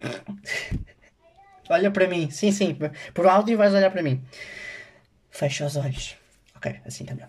olha 1.68 1.90
para 1.90 2.06
mim. 2.06 2.30
Sim, 2.30 2.52
sim. 2.52 2.78
Por 3.12 3.26
áudio 3.26 3.58
vais 3.58 3.74
olhar 3.74 3.90
para 3.90 4.04
mim. 4.04 4.22
Fecha 5.30 5.66
os 5.66 5.74
olhos. 5.74 6.16
Ok, 6.54 6.80
assim 6.86 7.04
também. 7.04 7.26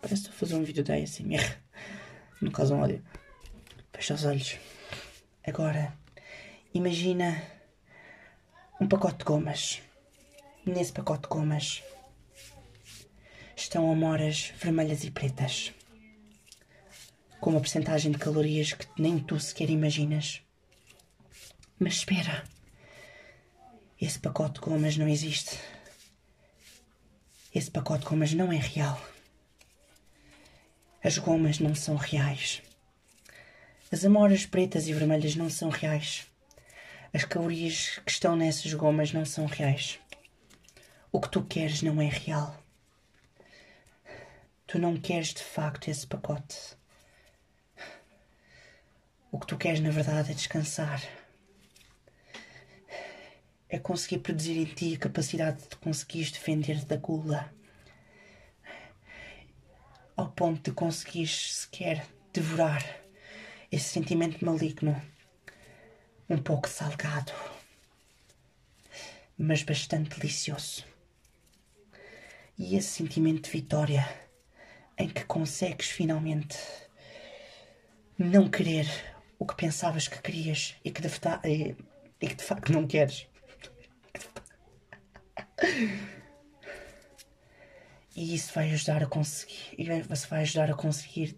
Parece 0.00 0.22
que 0.22 0.28
estou 0.28 0.32
a 0.32 0.38
fazer 0.38 0.54
um 0.54 0.64
vídeo 0.64 0.84
da 0.84 0.94
ASMR. 0.94 1.58
No 2.40 2.52
caso, 2.52 2.74
um 2.74 2.80
áudio. 2.80 3.04
Fecha 3.92 4.14
os 4.14 4.24
olhos. 4.24 4.56
Agora, 5.44 5.92
imagina 6.72 7.42
um 8.80 8.86
pacote 8.86 9.18
de 9.18 9.24
gomas. 9.24 9.82
Nesse 10.64 10.92
pacote 10.92 11.22
de 11.22 11.28
gomas 11.28 11.82
estão 13.56 13.90
amoras 13.90 14.52
vermelhas 14.56 15.02
e 15.02 15.10
pretas. 15.10 15.72
Com 17.40 17.50
uma 17.50 17.60
porcentagem 17.60 18.12
de 18.12 18.18
calorias 18.18 18.72
que 18.72 18.86
nem 18.98 19.18
tu 19.18 19.40
sequer 19.40 19.68
imaginas. 19.68 20.42
Mas 21.76 21.94
espera. 21.94 22.44
Esse 24.00 24.20
pacote 24.20 24.54
de 24.54 24.60
gomas 24.60 24.96
não 24.96 25.08
existe. 25.08 25.58
Esse 27.52 27.70
pacote 27.70 28.04
de 28.04 28.10
gomas 28.10 28.32
não 28.32 28.52
é 28.52 28.58
real. 28.58 29.00
As 31.02 31.16
gomas 31.16 31.60
não 31.60 31.76
são 31.76 31.94
reais. 31.94 32.60
As 33.90 34.04
amoras 34.04 34.44
pretas 34.44 34.88
e 34.88 34.92
vermelhas 34.92 35.36
não 35.36 35.48
são 35.48 35.68
reais. 35.68 36.26
As 37.14 37.24
calorias 37.24 38.00
que 38.04 38.10
estão 38.10 38.34
nessas 38.34 38.74
gomas 38.74 39.12
não 39.12 39.24
são 39.24 39.46
reais. 39.46 40.00
O 41.12 41.20
que 41.20 41.30
tu 41.30 41.44
queres 41.44 41.82
não 41.82 42.02
é 42.02 42.08
real. 42.08 42.60
Tu 44.66 44.76
não 44.80 44.96
queres 44.96 45.32
de 45.32 45.42
facto 45.42 45.88
esse 45.88 46.04
pacote. 46.04 46.76
O 49.30 49.38
que 49.38 49.46
tu 49.46 49.56
queres 49.56 49.78
na 49.78 49.90
verdade 49.90 50.32
é 50.32 50.34
descansar. 50.34 51.00
É 53.68 53.78
conseguir 53.78 54.18
produzir 54.18 54.56
em 54.58 54.64
ti 54.64 54.94
a 54.96 54.98
capacidade 54.98 55.62
de 55.62 55.76
conseguires 55.76 56.32
defender-te 56.32 56.86
da 56.86 56.96
gula 56.96 57.56
ponto 60.26 60.70
de 60.70 60.74
conseguires 60.74 61.54
sequer 61.54 62.04
devorar 62.32 62.84
esse 63.70 63.90
sentimento 63.90 64.44
maligno, 64.44 65.00
um 66.28 66.38
pouco 66.38 66.68
salgado, 66.68 67.32
mas 69.36 69.62
bastante 69.62 70.18
delicioso. 70.18 70.84
E 72.58 72.74
esse 72.76 72.88
sentimento 72.88 73.44
de 73.44 73.50
vitória 73.50 74.08
em 74.98 75.08
que 75.08 75.24
consegues 75.24 75.88
finalmente 75.88 76.58
não 78.18 78.50
querer 78.50 78.86
o 79.38 79.46
que 79.46 79.54
pensavas 79.54 80.08
que 80.08 80.20
querias 80.20 80.74
e 80.84 80.90
que 80.90 81.00
de, 81.00 81.08
e, 81.44 81.76
e 82.20 82.26
que 82.26 82.34
de 82.34 82.42
facto 82.42 82.72
não 82.72 82.86
queres. 82.86 83.28
E 88.18 88.34
isso 88.34 88.52
vai 88.52 88.68
ajudar 88.72 89.00
a 89.00 89.06
conseguir. 89.06 89.76
E 89.78 90.02
você 90.02 90.26
vai 90.26 90.40
ajudar 90.40 90.68
a 90.68 90.74
conseguir. 90.74 91.36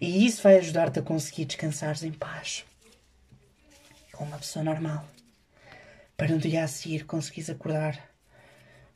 E 0.00 0.24
isso 0.24 0.42
vai 0.42 0.56
ajudar-te 0.56 1.00
a 1.00 1.02
conseguir 1.02 1.44
descansares 1.44 2.02
em 2.02 2.10
paz. 2.10 2.64
Com 4.10 4.24
uma 4.24 4.38
pessoa 4.38 4.64
normal. 4.64 5.06
Para 6.16 6.28
no 6.28 6.38
dia 6.38 6.64
a 6.64 6.66
seguir 6.66 7.04
conseguires 7.04 7.50
acordar 7.50 8.02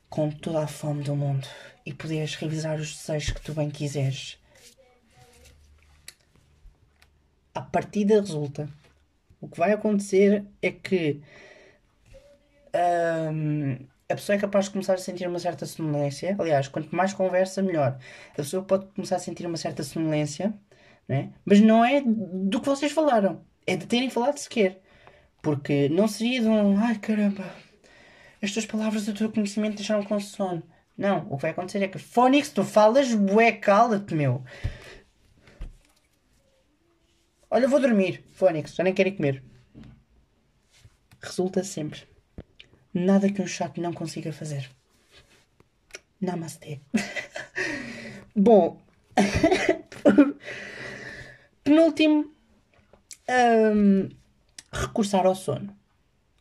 com 0.09 0.31
toda 0.31 0.63
a 0.63 0.67
fome 0.67 1.03
do 1.03 1.15
mundo 1.15 1.47
e 1.85 1.93
poderes 1.93 2.33
revisar 2.33 2.79
os 2.79 2.95
desejos 2.95 3.29
que 3.33 3.41
tu 3.41 3.53
bem 3.53 3.69
quiseres. 3.69 4.39
A 7.53 7.61
partida 7.61 8.19
resulta. 8.19 8.67
O 9.39 9.47
que 9.47 9.59
vai 9.59 9.71
acontecer 9.71 10.43
é 10.63 10.71
que 10.71 11.21
hum, 13.31 13.85
a 14.09 14.15
pessoa 14.15 14.35
é 14.35 14.39
capaz 14.39 14.65
de 14.65 14.71
começar 14.71 14.93
a 14.93 14.97
sentir 14.97 15.27
uma 15.27 15.39
certa 15.39 15.65
sonolência. 15.65 16.35
Aliás, 16.39 16.67
quanto 16.67 16.95
mais 16.95 17.13
conversa, 17.13 17.61
melhor. 17.61 17.99
A 18.31 18.35
pessoa 18.35 18.63
pode 18.63 18.85
começar 18.87 19.17
a 19.17 19.19
sentir 19.19 19.45
uma 19.45 19.57
certa 19.57 19.83
sonolência, 19.83 20.53
né? 21.07 21.33
mas 21.45 21.59
não 21.59 21.83
é 21.83 22.01
do 22.01 22.61
que 22.61 22.69
vocês 22.69 22.91
falaram, 22.91 23.45
é 23.65 23.75
de 23.75 23.85
terem 23.85 24.09
falado 24.09 24.37
sequer. 24.37 24.81
Porque 25.41 25.89
não 25.89 26.07
seria 26.07 26.41
de 26.41 26.47
um 26.47 26.77
ai 26.79 26.97
caramba, 26.97 27.43
as 28.41 28.51
tuas 28.51 28.65
palavras 28.65 29.05
do 29.05 29.13
teu 29.13 29.31
conhecimento 29.31 29.75
deixaram 29.75 30.03
com 30.03 30.19
sono. 30.19 30.63
Não, 30.97 31.27
o 31.29 31.35
que 31.35 31.43
vai 31.43 31.51
acontecer 31.51 31.83
é 31.83 31.87
que 31.87 31.99
Fónix, 31.99 32.49
tu 32.49 32.63
falas, 32.63 33.13
bué, 33.13 33.51
cala-te, 33.51 34.15
meu. 34.15 34.43
Olha, 37.49 37.67
vou 37.67 37.79
dormir, 37.79 38.23
Fónix, 38.33 38.73
já 38.73 38.83
nem 38.83 38.93
quero 38.93 39.09
ir 39.09 39.13
comer. 39.13 39.43
Resulta 41.21 41.63
sempre. 41.63 42.16
Nada 42.93 43.31
que 43.31 43.41
um 43.41 43.47
chato 43.47 43.81
não 43.81 43.93
consiga 43.93 44.31
fazer. 44.31 44.69
Namastê. 46.19 46.79
Bom, 48.35 48.79
penúltimo, 51.63 52.31
um, 53.29 54.09
recursar 54.71 55.25
ao 55.25 55.35
sono. 55.35 55.75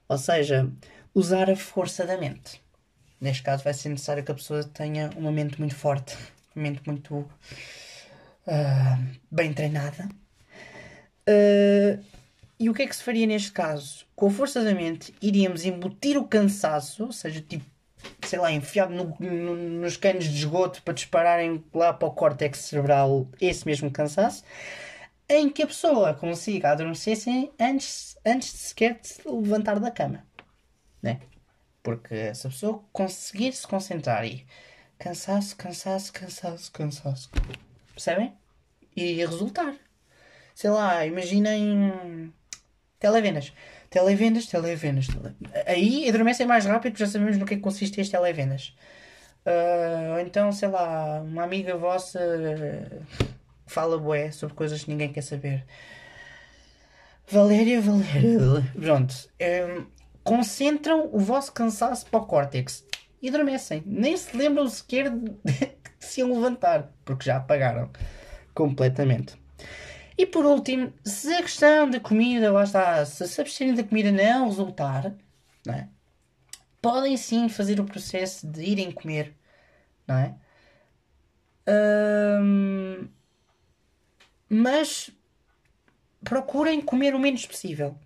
Ou 0.08 0.18
seja, 0.18 0.70
usar 1.14 1.50
a 1.50 1.56
força 1.56 2.06
da 2.06 2.16
mente. 2.16 2.62
Neste 3.20 3.42
caso, 3.42 3.64
vai 3.64 3.74
ser 3.74 3.88
necessário 3.88 4.22
que 4.22 4.30
a 4.30 4.34
pessoa 4.34 4.62
tenha 4.62 5.10
uma 5.16 5.32
mente 5.32 5.58
muito 5.58 5.74
forte, 5.74 6.16
uma 6.54 6.62
mente 6.62 6.82
muito 6.86 7.16
uh, 7.16 7.28
bem 9.30 9.52
treinada. 9.52 10.08
Uh, 11.28 12.04
e 12.58 12.70
o 12.70 12.74
que 12.74 12.82
é 12.82 12.86
que 12.86 12.96
se 12.96 13.02
faria 13.02 13.26
neste 13.26 13.52
caso? 13.52 14.06
Com 14.14 14.28
a 14.28 14.30
força 14.30 14.62
da 14.64 14.74
mente, 14.74 15.14
iríamos 15.20 15.64
embutir 15.64 16.16
o 16.18 16.26
cansaço, 16.26 17.04
ou 17.04 17.12
seja, 17.12 17.40
tipo, 17.40 17.64
sei 18.22 18.38
lá, 18.38 18.52
enfiado 18.52 18.94
no, 18.94 19.16
no, 19.20 19.56
nos 19.56 19.96
canos 19.96 20.24
de 20.24 20.36
esgoto 20.36 20.82
para 20.82 20.94
dispararem 20.94 21.64
lá 21.74 21.92
para 21.92 22.08
o 22.08 22.12
córtex 22.12 22.58
cerebral 22.58 23.28
esse 23.40 23.66
mesmo 23.66 23.90
cansaço, 23.90 24.44
em 25.28 25.50
que 25.50 25.62
a 25.62 25.66
pessoa 25.66 26.14
consiga 26.14 26.70
adormecer 26.70 27.18
antes, 27.60 28.16
antes 28.24 28.52
de 28.52 28.58
sequer 28.58 28.98
se 29.02 29.20
levantar 29.28 29.80
da 29.80 29.90
cama 29.90 30.24
né? 31.06 31.20
Porque 31.82 32.34
se 32.34 32.46
a 32.46 32.50
pessoa 32.50 32.84
conseguir 32.92 33.52
se 33.52 33.66
concentrar 33.66 34.24
e 34.24 34.44
cansaço, 34.98 35.56
cansaço, 35.56 36.12
cansaço, 36.12 36.72
cansaço, 36.72 37.30
percebem? 37.92 38.34
E 38.94 39.14
resultar. 39.14 39.76
Sei 40.54 40.70
lá, 40.70 41.06
imaginem 41.06 42.32
televendas. 42.98 43.52
Televendas, 43.90 44.46
televendas. 44.46 45.06
Aí 45.66 46.08
adormecem 46.08 46.46
mais 46.46 46.64
rápido 46.64 46.92
porque 46.92 47.04
já 47.04 47.10
sabemos 47.10 47.38
no 47.38 47.46
que 47.46 47.54
é 47.54 47.56
que 47.56 47.62
consiste 47.62 48.00
as 48.00 48.08
televendas. 48.08 48.74
Uh, 49.46 50.18
então, 50.20 50.50
sei 50.50 50.68
lá, 50.68 51.20
uma 51.22 51.44
amiga 51.44 51.76
vossa 51.76 52.20
fala 53.66 53.98
bué 53.98 54.30
sobre 54.30 54.54
coisas 54.54 54.84
que 54.84 54.90
ninguém 54.90 55.12
quer 55.12 55.22
saber. 55.22 55.64
Valéria, 57.28 57.80
Valéria. 57.80 58.72
Pronto. 58.80 59.14
Um, 59.40 59.86
concentram 60.22 61.08
o 61.12 61.18
vosso 61.18 61.52
cansaço 61.52 62.06
para 62.06 62.20
o 62.20 62.26
córtex 62.26 62.84
e 63.20 63.28
adormecem. 63.28 63.82
Nem 63.84 64.16
se 64.16 64.36
lembram 64.36 64.68
sequer 64.68 65.10
de, 65.10 65.32
se 65.98 66.20
iam 66.20 66.32
levantar, 66.32 66.92
porque 67.04 67.24
já 67.24 67.36
apagaram 67.36 67.90
completamente. 68.54 69.36
E 70.18 70.26
por 70.26 70.46
último, 70.46 70.92
se 71.04 71.32
a 71.34 71.42
questão 71.42 71.90
da 71.90 72.00
comida, 72.00 72.52
lá 72.52 72.64
está, 72.64 73.04
se 73.04 73.40
absterem 73.40 73.74
da 73.74 73.84
comida 73.84 74.10
não 74.10 74.46
resultar, 74.48 75.14
não 75.64 75.74
é? 75.74 75.88
podem 76.86 77.16
sim 77.16 77.48
fazer 77.48 77.80
o 77.80 77.84
processo 77.84 78.46
de 78.46 78.62
irem 78.62 78.92
comer, 78.92 79.34
não 80.06 80.16
é? 80.16 80.36
Mas 84.48 85.10
procurem 86.22 86.80
comer 86.80 87.12
o 87.12 87.18
menos 87.18 87.44
possível 87.44 87.98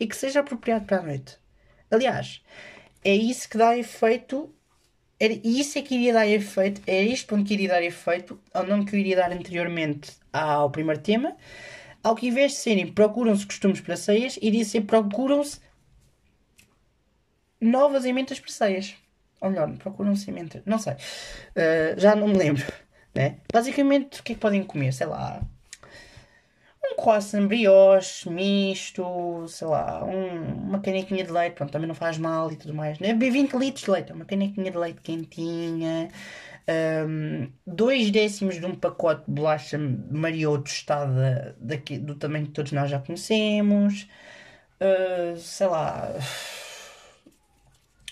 e 0.00 0.06
que 0.06 0.16
seja 0.16 0.40
apropriado 0.40 0.86
para 0.86 1.00
a 1.00 1.02
noite. 1.02 1.38
Aliás, 1.90 2.42
é 3.04 3.14
isso 3.14 3.46
que 3.46 3.58
dá 3.58 3.76
efeito. 3.76 4.54
Era 5.20 5.34
isso 5.42 5.78
é 5.78 5.82
que 5.82 5.94
iria 5.94 6.12
dar 6.12 6.26
efeito. 6.26 6.80
É 6.86 7.04
este 7.04 7.26
ponto 7.26 7.44
que 7.44 7.54
iria 7.54 7.68
dar 7.68 7.82
efeito 7.82 8.38
ao 8.54 8.66
nome 8.66 8.84
que 8.84 8.94
eu 8.94 9.00
iria 9.00 9.16
dar 9.16 9.32
anteriormente 9.32 10.12
ao 10.32 10.70
primeiro 10.70 11.00
tema. 11.00 11.36
Ao 12.02 12.14
que, 12.14 12.28
em 12.28 12.30
vez 12.30 12.52
de 12.52 12.58
serem 12.58 12.86
procuram-se 12.86 13.44
costumes 13.44 13.80
para 13.80 13.96
ceias, 13.96 14.38
iria 14.40 14.64
ser 14.64 14.82
procuram-se 14.82 15.60
novas 17.60 18.04
emendas 18.04 18.38
para 18.38 18.52
ceias. 18.52 18.94
Ou 19.40 19.50
melhor, 19.50 19.76
procuram-se 19.78 20.30
emendas. 20.30 20.62
Não 20.64 20.78
sei. 20.78 20.94
Uh, 20.94 21.98
já 21.98 22.14
não 22.14 22.28
me 22.28 22.36
lembro. 22.36 22.64
Né? 23.14 23.38
Basicamente, 23.52 24.20
o 24.20 24.22
que 24.22 24.32
é 24.32 24.34
que 24.34 24.40
podem 24.40 24.62
comer? 24.62 24.92
Sei 24.92 25.06
lá 25.06 25.42
um 26.84 26.96
croissant 26.96 27.46
brioche 27.46 28.28
misto, 28.30 29.46
sei 29.48 29.66
lá, 29.66 30.04
um, 30.04 30.68
uma 30.68 30.80
canequinha 30.80 31.24
de 31.24 31.30
leite, 31.32 31.54
pronto, 31.54 31.72
também 31.72 31.88
não 31.88 31.94
faz 31.94 32.18
mal 32.18 32.50
e 32.52 32.56
tudo 32.56 32.74
mais. 32.74 32.98
Não 32.98 33.08
é 33.08 33.12
beber 33.12 33.32
20 33.32 33.54
litros 33.54 33.84
de 33.84 33.90
leite, 33.90 34.12
é 34.12 34.14
uma 34.14 34.24
canequinha 34.24 34.70
de 34.70 34.78
leite 34.78 35.00
quentinha, 35.00 36.08
um, 37.06 37.50
dois 37.66 38.10
décimos 38.10 38.56
de 38.60 38.66
um 38.66 38.74
pacote 38.74 39.24
de 39.26 39.32
bolacha 39.32 39.78
Mario 39.78 40.58
tostada 40.58 41.56
daqui, 41.60 41.98
do 41.98 42.14
tamanho 42.14 42.46
que 42.46 42.52
todos 42.52 42.72
nós 42.72 42.90
já 42.90 42.98
conhecemos, 42.98 44.08
uh, 44.80 45.36
sei 45.36 45.66
lá. 45.66 46.12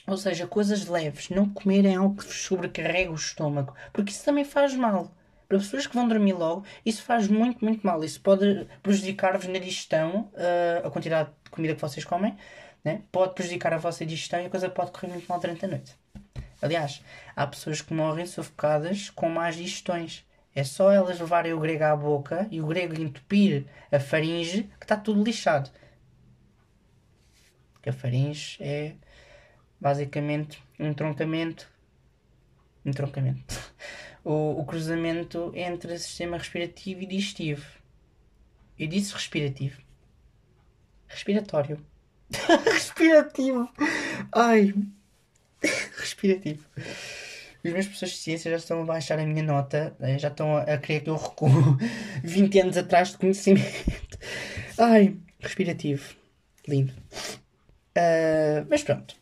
Ou 0.07 0.16
seja, 0.16 0.46
coisas 0.46 0.87
leves, 0.87 1.31
não 1.31 1.48
comerem 1.48 1.96
algo 1.96 2.16
que 2.16 2.33
sobrecarrega 2.33 3.11
o 3.11 3.16
estômago, 3.16 3.74
porque 3.92 4.12
isso 4.12 4.24
também 4.24 4.44
faz 4.44 4.74
mal 4.74 5.11
para 5.48 5.59
pessoas 5.59 5.87
que 5.87 5.94
vão 5.94 6.09
dormir 6.09 6.32
logo, 6.32 6.64
isso 6.85 7.02
faz 7.02 7.28
muito, 7.28 7.64
muito 7.64 7.87
mal. 7.87 8.02
Isso 8.02 8.20
pode 8.20 8.66
prejudicar-vos 8.82 9.46
na 9.46 9.59
digestão, 9.59 10.30
uh, 10.35 10.87
a 10.87 10.90
quantidade 10.90 11.30
de 11.44 11.50
comida 11.50 11.74
que 11.74 11.80
vocês 11.80 12.04
comem, 12.04 12.37
né? 12.85 13.02
pode 13.12 13.35
prejudicar 13.35 13.72
a 13.72 13.78
vossa 13.78 14.04
digestão 14.04 14.40
e 14.40 14.46
a 14.46 14.50
coisa 14.50 14.68
pode 14.68 14.90
correr 14.92 15.09
muito 15.09 15.26
mal 15.28 15.38
durante 15.38 15.64
a 15.64 15.68
noite. 15.68 15.96
Aliás, 16.61 17.02
há 17.35 17.46
pessoas 17.46 17.80
que 17.80 17.92
morrem 17.92 18.26
sufocadas 18.26 19.11
com 19.11 19.28
más 19.28 19.56
digestões. 19.56 20.24
É 20.54 20.64
só 20.64 20.90
elas 20.90 21.20
levarem 21.20 21.52
o 21.52 21.61
grego 21.61 21.85
à 21.85 21.94
boca 21.94 22.48
e 22.50 22.61
o 22.62 22.66
grego 22.66 23.00
entupir 23.00 23.66
a 23.92 24.00
faringe 24.00 24.62
que 24.80 24.85
está 24.85 24.96
tudo 24.96 25.22
lixado. 25.22 25.70
Porque 27.74 27.90
a 27.90 27.92
faringe 27.92 28.56
é 28.59 28.94
basicamente 29.78 30.62
um 30.80 30.94
troncamento. 30.94 31.68
Um 32.85 32.90
troncamento. 32.90 33.54
o, 34.26 34.60
o 34.60 34.64
cruzamento 34.64 35.52
entre 35.54 35.96
sistema 35.98 36.36
respirativo 36.36 37.00
e 37.02 37.06
digestivo. 37.06 37.64
Eu 38.76 38.88
disse 38.88 39.14
respirativo. 39.14 39.80
Respiratório. 41.06 41.80
respirativo. 42.66 43.70
Ai. 44.32 44.74
respirativo. 45.96 46.66
Os 47.64 47.72
meus 47.72 47.86
professores 47.86 48.14
de 48.14 48.20
ciência 48.20 48.50
já 48.50 48.56
estão 48.56 48.82
a 48.82 48.84
baixar 48.84 49.18
a 49.18 49.24
minha 49.24 49.42
nota, 49.42 49.96
eh, 50.00 50.18
já 50.18 50.28
estão 50.28 50.56
a 50.56 50.76
querer 50.76 51.00
que 51.00 51.10
eu 51.10 51.16
recuo 51.16 51.78
20 52.22 52.60
anos 52.60 52.76
atrás 52.76 53.12
de 53.12 53.18
conhecimento. 53.18 54.18
Ai, 54.76 55.16
respirativo. 55.38 56.14
Lindo. 56.66 56.92
Uh, 57.96 58.66
mas 58.68 58.82
pronto. 58.82 59.16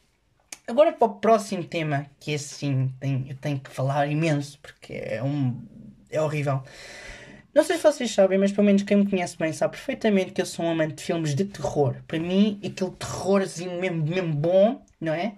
Agora 0.66 0.92
para 0.92 1.06
o 1.06 1.14
próximo 1.16 1.64
tema, 1.64 2.06
que 2.18 2.32
esse 2.32 2.54
sim 2.54 2.92
tem, 3.00 3.26
eu 3.28 3.36
tenho 3.36 3.58
que 3.60 3.70
falar 3.70 4.06
imenso, 4.08 4.58
porque 4.60 4.92
é 4.92 5.22
um. 5.22 5.60
é 6.10 6.20
horrível. 6.20 6.62
Não 7.54 7.62
sei 7.62 7.76
se 7.76 7.82
vocês 7.84 8.10
sabem, 8.10 8.36
mas 8.36 8.50
pelo 8.50 8.66
menos 8.66 8.82
quem 8.82 8.96
me 8.96 9.08
conhece 9.08 9.38
bem 9.38 9.52
sabe 9.52 9.76
perfeitamente 9.76 10.32
que 10.32 10.42
eu 10.42 10.46
sou 10.46 10.64
um 10.64 10.70
amante 10.70 10.96
de 10.96 11.04
filmes 11.04 11.34
de 11.36 11.44
terror. 11.44 11.96
Para 12.06 12.18
mim, 12.18 12.60
aquele 12.64 12.90
terrorzinho 12.90 13.80
mesmo, 13.80 14.04
mesmo 14.04 14.34
bom, 14.34 14.84
não 15.00 15.12
é? 15.12 15.34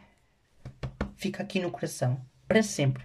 Fica 1.17 1.43
aqui 1.43 1.61
no 1.61 1.71
coração. 1.71 2.19
Para 2.49 2.63
sempre. 2.63 3.05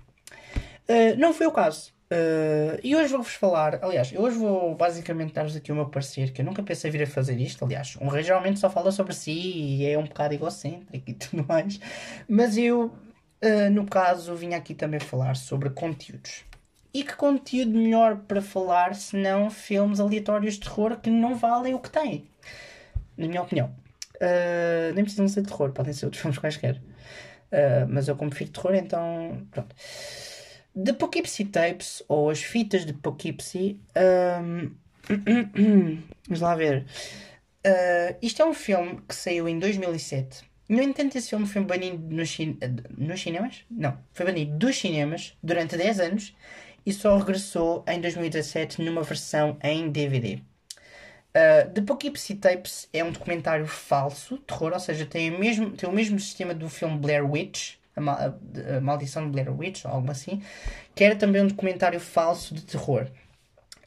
Uh, 0.87 1.17
não 1.17 1.33
foi 1.33 1.45
o 1.45 1.51
caso. 1.51 1.93
Uh, 2.11 2.77
e 2.83 2.93
hoje 2.93 3.13
vou-vos 3.13 3.35
falar, 3.35 3.79
aliás, 3.81 4.11
eu 4.11 4.21
hoje 4.21 4.37
vou 4.37 4.75
basicamente 4.75 5.31
dar-vos 5.31 5.55
aqui 5.55 5.71
o 5.71 5.75
meu 5.75 5.85
parecer, 5.85 6.33
que 6.33 6.41
eu 6.41 6.45
nunca 6.45 6.61
pensei 6.61 6.91
vir 6.91 7.03
a 7.03 7.07
fazer 7.07 7.39
isto. 7.39 7.63
Aliás, 7.63 7.97
um 8.01 8.09
rei 8.09 8.21
geralmente 8.21 8.59
só 8.59 8.69
fala 8.69 8.91
sobre 8.91 9.13
si 9.13 9.31
e 9.31 9.85
é 9.85 9.97
um 9.97 10.03
bocado 10.03 10.33
egocêntrico 10.33 11.09
e 11.09 11.13
tudo 11.15 11.45
mais. 11.47 11.79
Mas 12.27 12.57
eu, 12.57 12.87
uh, 13.41 13.69
no 13.71 13.85
caso, 13.85 14.35
vim 14.35 14.53
aqui 14.53 14.73
também 14.73 14.99
falar 14.99 15.37
sobre 15.37 15.69
conteúdos. 15.69 16.43
E 16.93 17.01
que 17.01 17.15
conteúdo 17.15 17.71
melhor 17.71 18.17
para 18.27 18.41
falar 18.41 18.93
se 18.93 19.15
não 19.15 19.49
filmes 19.49 20.01
aleatórios 20.01 20.55
de 20.55 20.59
terror 20.59 20.97
que 20.97 21.09
não 21.09 21.35
valem 21.35 21.73
o 21.73 21.79
que 21.79 21.89
têm? 21.89 22.27
Na 23.15 23.25
minha 23.25 23.41
opinião. 23.41 23.73
Uh, 24.17 24.93
nem 24.93 25.05
precisam 25.05 25.29
ser 25.29 25.43
de 25.43 25.47
terror, 25.47 25.71
podem 25.71 25.93
ser 25.93 26.07
outros 26.07 26.21
filmes 26.21 26.37
quaisquer. 26.37 26.81
mas 27.87 28.09
eu 28.09 28.17
como 28.17 28.29
prefiro 28.29 28.51
terror, 28.51 28.75
então. 28.75 29.47
Pronto. 29.49 29.73
The 30.75 30.93
Poughkeepsie 30.93 31.45
Tapes, 31.45 32.01
ou 32.07 32.29
as 32.29 32.41
fitas 32.41 32.85
de 32.85 32.93
Poughkeepsie, 32.93 33.79
um, 34.41 34.71
vamos 36.27 36.41
lá 36.41 36.55
ver. 36.55 36.85
Uh, 37.65 38.15
isto 38.21 38.41
é 38.41 38.45
um 38.45 38.53
filme 38.53 38.99
que 39.07 39.13
saiu 39.13 39.47
em 39.47 39.59
2007. 39.59 40.43
No 40.69 40.81
entanto, 40.81 41.17
esse 41.17 41.29
filme 41.29 41.45
foi 41.45 41.61
banido 41.63 42.15
nos, 42.15 42.37
nos 42.97 43.21
cinemas? 43.21 43.65
Não, 43.69 43.97
foi 44.13 44.25
banido 44.25 44.57
dos 44.57 44.77
cinemas 44.77 45.37
durante 45.43 45.75
10 45.75 45.99
anos 45.99 46.35
e 46.85 46.93
só 46.93 47.17
regressou 47.17 47.83
em 47.87 47.99
2017 47.99 48.81
numa 48.81 49.03
versão 49.03 49.57
em 49.61 49.89
DVD. 49.89 50.35
Uh, 50.35 51.69
The 51.73 51.81
Poughkeepsie 51.81 52.35
Tapes 52.35 52.87
é 52.93 53.03
um 53.03 53.11
documentário 53.11 53.67
falso, 53.67 54.37
terror, 54.37 54.71
ou 54.73 54.79
seja, 54.79 55.05
tem 55.05 55.33
o 55.33 55.39
mesmo, 55.39 55.71
tem 55.71 55.89
o 55.89 55.91
mesmo 55.93 56.19
sistema 56.19 56.53
do 56.53 56.69
filme 56.69 56.97
Blair 56.97 57.29
Witch, 57.29 57.75
a, 57.95 58.01
a, 58.01 58.77
a 58.77 58.81
Maldição 58.81 59.25
de 59.25 59.31
Blair 59.31 59.51
Witch, 59.57 59.85
ou 59.85 59.91
algo 59.91 60.11
assim, 60.11 60.41
que 60.95 61.03
era 61.03 61.15
também 61.15 61.41
um 61.41 61.47
documentário 61.47 61.99
falso 61.99 62.53
de 62.53 62.61
terror. 62.61 63.07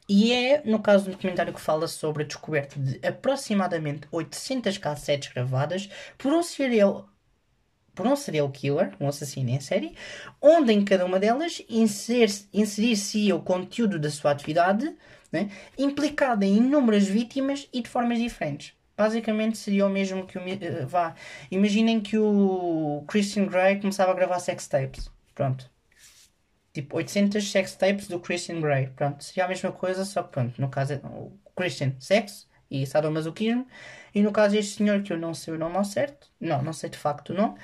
E 0.09 0.33
é, 0.33 0.63
no 0.65 0.81
caso 0.81 1.07
do 1.07 1.13
documentário 1.13 1.53
que 1.53 1.61
fala 1.61 1.89
sobre 1.89 2.25
a 2.25 2.27
descoberta 2.27 2.79
de 2.79 3.01
aproximadamente 3.07 4.07
800 4.13 4.77
cassetes 4.77 5.33
gravadas 5.33 5.89
por 6.19 6.33
um 6.33 6.43
serial, 6.43 7.09
por 7.95 8.07
um 8.07 8.15
serial 8.15 8.51
killer, 8.51 8.93
um 9.01 9.09
assassino 9.09 9.49
em 9.49 9.61
série, 9.61 9.97
onde 10.43 10.73
em 10.73 10.85
cada 10.85 11.07
uma 11.07 11.19
delas 11.19 11.63
inserir-se 11.71 13.33
o 13.33 13.41
conteúdo 13.41 13.99
da 13.99 14.11
sua 14.11 14.33
atividade, 14.33 14.95
né, 15.33 15.51
implicada 15.79 16.45
em 16.45 16.59
inúmeras 16.59 17.05
vítimas 17.07 17.67
e 17.73 17.81
de 17.81 17.89
formas 17.89 18.19
diferentes. 18.19 18.75
Basicamente 18.97 19.59
seria 19.59 19.87
o 19.87 19.89
mesmo 19.89 20.27
que 20.27 20.39
o. 20.39 20.41
Uh, 20.41 20.87
vá. 20.87 21.15
Imaginem 21.51 22.01
que 22.01 22.17
o 22.17 23.05
Christian 23.09 23.47
Grey 23.47 23.81
começava 23.81 24.13
a 24.13 24.15
gravar 24.15 24.39
sex 24.39 24.69
tapes. 24.69 25.11
Pronto. 25.35 25.69
Tipo 26.73 26.97
800 26.97 27.51
sex 27.51 27.75
tapes 27.75 28.09
do 28.09 28.21
Christian 28.21 28.61
Grey. 28.61 28.89
Pronto. 28.89 29.23
Seria 29.25 29.47
a 29.47 29.49
mesma 29.49 29.73
coisa, 29.73 30.05
só 30.05 30.23
que 30.23 30.31
pronto. 30.33 30.61
No 30.61 30.69
caso 30.69 30.95
é 30.95 31.01
o 31.05 31.33
Christian, 31.57 31.93
sexo 31.99 32.49
e 32.71 32.87
sadomasoquismo. 32.87 33.67
E 34.15 34.23
no 34.23 34.33
caso 34.33 34.57
este 34.57 34.79
senhor 34.79 35.03
que 35.03 35.13
eu 35.13 35.19
não 35.19 35.35
sei 35.35 35.55
o 35.55 35.59
nome 35.59 35.77
ao 35.77 35.85
certo. 35.85 36.29
Não, 36.41 36.63
não 36.63 36.73
sei 36.73 36.89
de 36.89 36.99
facto 36.99 37.31
o 37.31 37.35
nome. 37.35 37.55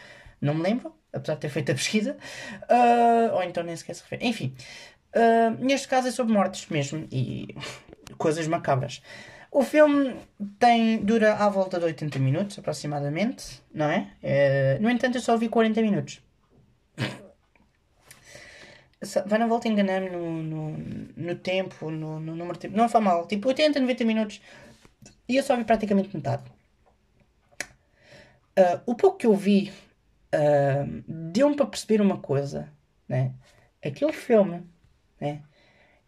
Não 0.41 0.55
me 0.55 0.63
lembro. 0.63 0.95
Apesar 1.13 1.35
de 1.35 1.41
ter 1.41 1.49
feito 1.49 1.71
a 1.71 1.75
pesquisa. 1.75 2.17
Uh, 2.65 3.35
ou 3.35 3.43
então 3.43 3.63
nem 3.63 3.77
sequer 3.77 3.95
se 3.95 4.03
refere. 4.03 4.27
Enfim. 4.27 4.55
Uh, 5.15 5.65
neste 5.65 5.87
caso 5.87 6.09
é 6.09 6.11
sobre 6.11 6.33
mortes 6.33 6.69
mesmo. 6.69 7.07
E 7.11 7.55
coisas 8.19 8.49
macabras. 8.49 9.01
O 9.51 9.63
filme 9.65 10.15
tem, 10.59 10.99
dura 10.99 11.35
à 11.35 11.49
volta 11.49 11.79
de 11.79 11.85
80 11.85 12.19
minutos, 12.21 12.59
aproximadamente, 12.59 13.61
não 13.75 13.87
é? 13.87 14.13
é 14.23 14.79
no 14.79 14.89
entanto, 14.89 15.17
eu 15.19 15.21
só 15.21 15.37
vi 15.37 15.49
40 15.49 15.83
minutos. 15.83 16.23
Vai 19.27 19.39
na 19.39 19.47
volta 19.47 19.67
enganar-me 19.67 20.11
no, 20.11 20.43
no, 20.43 20.77
no, 21.17 21.35
tempo, 21.35 21.91
no, 21.91 22.21
no 22.21 22.37
número 22.37 22.53
de 22.53 22.61
tempo. 22.61 22.77
Não 22.77 22.89
faz 22.89 23.03
mal. 23.03 23.27
Tipo, 23.27 23.49
80, 23.49 23.81
90 23.81 24.05
minutos. 24.05 24.41
E 25.27 25.37
eu 25.37 25.43
só 25.43 25.57
vi 25.57 25.65
praticamente 25.65 26.15
metade. 26.15 26.45
Uh, 28.59 28.81
o 28.85 28.95
pouco 28.95 29.17
que 29.17 29.27
eu 29.27 29.35
vi 29.35 29.73
uh, 30.35 31.03
deu-me 31.09 31.57
para 31.57 31.67
perceber 31.67 32.03
uma 32.03 32.19
coisa, 32.19 32.69
né? 33.09 33.33
Aquele 33.83 34.13
filme, 34.13 34.63
né? 35.19 35.43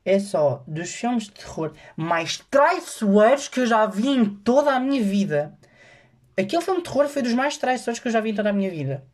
É 0.04 0.18
só 0.18 0.64
dos 0.66 0.90
filmes 0.90 1.24
de 1.24 1.32
terror 1.32 1.72
mais 1.96 2.38
traiçoeiros 2.50 3.48
que 3.48 3.60
eu 3.60 3.66
já 3.66 3.86
vi 3.86 4.08
em 4.08 4.24
toda 4.24 4.74
a 4.74 4.80
minha 4.80 5.02
vida. 5.02 5.56
Aquele 6.36 6.62
filme 6.62 6.82
de 6.82 6.88
terror 6.88 7.08
foi 7.08 7.22
dos 7.22 7.34
mais 7.34 7.56
traiçoeiros 7.56 8.00
que 8.00 8.08
eu 8.08 8.12
já 8.12 8.20
vi 8.20 8.30
em 8.30 8.34
toda 8.34 8.50
a 8.50 8.52
minha 8.52 8.70
vida. 8.70 9.06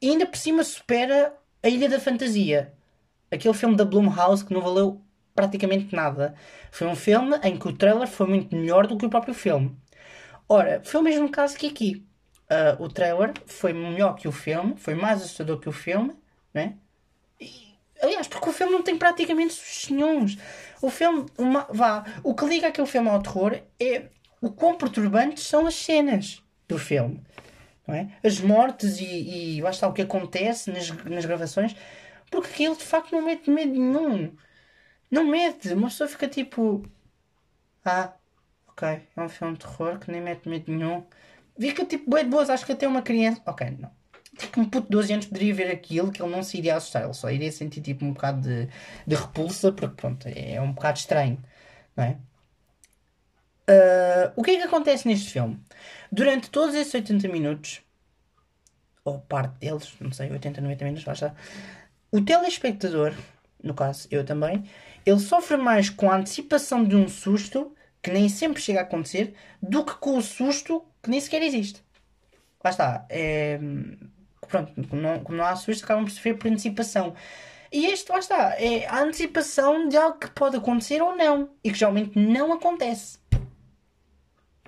E 0.00 0.10
ainda 0.10 0.26
por 0.26 0.36
cima 0.36 0.62
supera 0.62 1.34
A 1.62 1.68
Ilha 1.68 1.88
da 1.88 1.98
Fantasia. 1.98 2.74
Aquele 3.30 3.54
filme 3.54 3.76
da 3.76 3.84
Blumhouse 3.84 4.44
que 4.44 4.52
não 4.52 4.60
valeu 4.60 5.00
praticamente 5.34 5.94
nada. 5.94 6.34
Foi 6.70 6.86
um 6.86 6.94
filme 6.94 7.36
em 7.42 7.58
que 7.58 7.68
o 7.68 7.72
trailer 7.72 8.06
foi 8.06 8.26
muito 8.26 8.54
melhor 8.54 8.86
do 8.86 8.96
que 8.96 9.06
o 9.06 9.10
próprio 9.10 9.34
filme. 9.34 9.76
Ora, 10.48 10.80
foi 10.84 11.00
o 11.00 11.04
mesmo 11.04 11.28
caso 11.30 11.56
que 11.56 11.66
aqui. 11.66 12.06
Uh, 12.44 12.82
o 12.82 12.88
trailer 12.88 13.32
foi 13.46 13.72
melhor 13.72 14.14
que 14.14 14.28
o 14.28 14.32
filme, 14.32 14.74
foi 14.76 14.94
mais 14.94 15.22
assustador 15.22 15.58
que 15.58 15.68
o 15.68 15.72
filme, 15.72 16.14
né? 16.52 16.76
Aliás, 18.00 18.28
porque 18.28 18.48
o 18.48 18.52
filme 18.52 18.72
não 18.72 18.82
tem 18.82 18.98
praticamente 18.98 19.54
sustos 19.54 19.90
nenhums. 19.90 20.38
O 20.82 20.90
filme, 20.90 21.26
uma, 21.38 21.66
vá, 21.70 22.04
o 22.22 22.34
que 22.34 22.44
liga 22.44 22.68
aquele 22.68 22.86
filme 22.86 23.08
ao 23.08 23.22
terror 23.22 23.60
é 23.80 24.08
o 24.40 24.50
quão 24.50 24.76
perturbantes 24.76 25.46
são 25.46 25.66
as 25.66 25.74
cenas 25.74 26.42
do 26.68 26.78
filme. 26.78 27.22
Não 27.86 27.94
é? 27.94 28.08
As 28.22 28.40
mortes 28.40 28.98
e, 29.00 29.56
e 29.56 29.62
lá 29.62 29.70
está 29.70 29.86
o 29.88 29.92
que 29.92 30.02
acontece 30.02 30.70
nas, 30.70 30.90
nas 30.90 31.24
gravações, 31.24 31.74
porque 32.30 32.48
aquilo 32.48 32.76
de 32.76 32.84
facto 32.84 33.12
não 33.12 33.22
mete 33.22 33.50
medo 33.50 33.72
nenhum. 33.72 34.34
Não 35.10 35.24
mete. 35.24 35.72
Uma 35.72 35.88
pessoa 35.88 36.08
fica 36.08 36.28
tipo. 36.28 36.84
Ah, 37.84 38.12
ok, 38.68 38.88
é 39.16 39.20
um 39.20 39.28
filme 39.28 39.54
de 39.54 39.60
terror 39.60 39.98
que 39.98 40.10
nem 40.10 40.20
mete 40.20 40.48
medo 40.48 40.72
nenhum. 40.72 41.04
Fica 41.58 41.84
tipo, 41.84 42.10
boi 42.10 42.24
de 42.24 42.30
boas, 42.30 42.50
acho 42.50 42.66
que 42.66 42.72
até 42.72 42.88
uma 42.88 43.02
criança. 43.02 43.40
Ok, 43.46 43.70
não 43.78 43.90
que 44.34 44.60
um 44.60 44.64
puto 44.64 44.86
de 44.86 44.92
12 44.92 45.12
anos 45.12 45.26
poderia 45.26 45.54
ver 45.54 45.70
aquilo 45.70 46.10
que 46.10 46.22
ele 46.22 46.30
não 46.30 46.42
se 46.42 46.58
iria 46.58 46.76
assustar, 46.76 47.04
ele 47.04 47.14
só 47.14 47.30
iria 47.30 47.50
sentir 47.52 47.80
tipo 47.80 48.04
um 48.04 48.12
bocado 48.12 48.40
de, 48.42 48.68
de 49.06 49.14
repulsa, 49.14 49.72
porque 49.72 49.94
pronto, 49.96 50.26
é 50.28 50.60
um 50.60 50.72
bocado 50.72 50.98
estranho, 50.98 51.38
não 51.96 52.04
é? 52.04 52.16
Uh, 53.66 54.32
o 54.36 54.42
que 54.42 54.50
é 54.52 54.56
que 54.56 54.62
acontece 54.62 55.08
neste 55.08 55.30
filme? 55.30 55.58
Durante 56.12 56.50
todos 56.50 56.74
esses 56.74 56.92
80 56.92 57.28
minutos, 57.28 57.80
ou 59.04 59.20
parte 59.20 59.58
deles, 59.58 59.92
não 60.00 60.12
sei, 60.12 60.30
80, 60.30 60.60
90 60.60 60.84
minutos, 60.84 61.04
basta, 61.04 61.34
o 62.10 62.20
telespectador, 62.20 63.14
no 63.62 63.74
caso 63.74 64.06
eu 64.10 64.24
também, 64.24 64.64
ele 65.06 65.18
sofre 65.18 65.56
mais 65.56 65.88
com 65.90 66.10
a 66.10 66.16
antecipação 66.16 66.84
de 66.84 66.94
um 66.96 67.08
susto 67.08 67.74
que 68.02 68.10
nem 68.10 68.28
sempre 68.28 68.60
chega 68.60 68.80
a 68.80 68.82
acontecer 68.82 69.34
do 69.62 69.84
que 69.84 69.94
com 69.94 70.18
o 70.18 70.22
susto 70.22 70.84
que 71.02 71.10
nem 71.10 71.20
sequer 71.20 71.42
existe. 71.42 71.82
Lá 72.62 72.70
está. 72.70 73.06
É, 73.10 73.58
pronto, 74.54 74.88
como 74.88 75.02
não, 75.02 75.18
como 75.20 75.38
não 75.38 75.44
há 75.44 75.56
susto, 75.56 75.84
acabam 75.84 76.04
por 76.04 76.10
sofrer 76.10 76.38
por 76.38 76.48
antecipação. 76.48 77.14
E 77.72 77.86
este, 77.86 78.10
lá 78.12 78.18
está, 78.20 78.54
é 78.56 78.86
a 78.86 79.02
antecipação 79.02 79.88
de 79.88 79.96
algo 79.96 80.18
que 80.18 80.30
pode 80.30 80.56
acontecer 80.56 81.02
ou 81.02 81.16
não. 81.16 81.50
E 81.64 81.72
que 81.72 81.78
geralmente 81.78 82.16
não 82.16 82.52
acontece. 82.52 83.18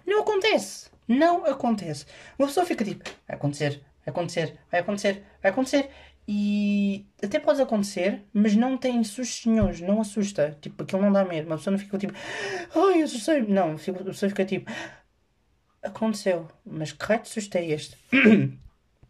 Não 0.04 0.22
acontece. 0.22 0.90
Não 1.06 1.46
acontece. 1.46 2.04
Uma 2.36 2.48
pessoa 2.48 2.66
fica 2.66 2.84
tipo, 2.84 3.04
vai 3.28 3.36
acontecer, 3.36 3.80
vai 4.04 4.12
acontecer, 4.12 4.58
vai 4.70 4.80
acontecer, 4.80 5.24
vai 5.40 5.50
acontecer. 5.52 5.90
E 6.28 7.06
até 7.22 7.38
pode 7.38 7.62
acontecer, 7.62 8.24
mas 8.32 8.56
não 8.56 8.76
tem 8.76 9.04
sustos 9.04 9.46
nenhums, 9.46 9.80
não 9.80 10.00
assusta. 10.00 10.58
Tipo, 10.60 10.82
aquilo 10.82 11.02
não 11.02 11.12
dá 11.12 11.24
medo. 11.24 11.46
Uma 11.46 11.58
pessoa 11.58 11.70
não 11.70 11.78
fica 11.78 11.96
tipo, 11.96 12.12
ai, 12.74 13.02
assustei. 13.02 13.42
Não, 13.42 13.74
a 13.74 13.76
pessoa 13.76 14.30
fica 14.30 14.44
tipo, 14.44 14.68
aconteceu, 15.80 16.48
mas 16.64 16.90
que 16.90 17.04
raio 17.04 17.22
de 17.22 17.28
susto 17.28 17.54
é 17.54 17.66
este? 17.66 17.96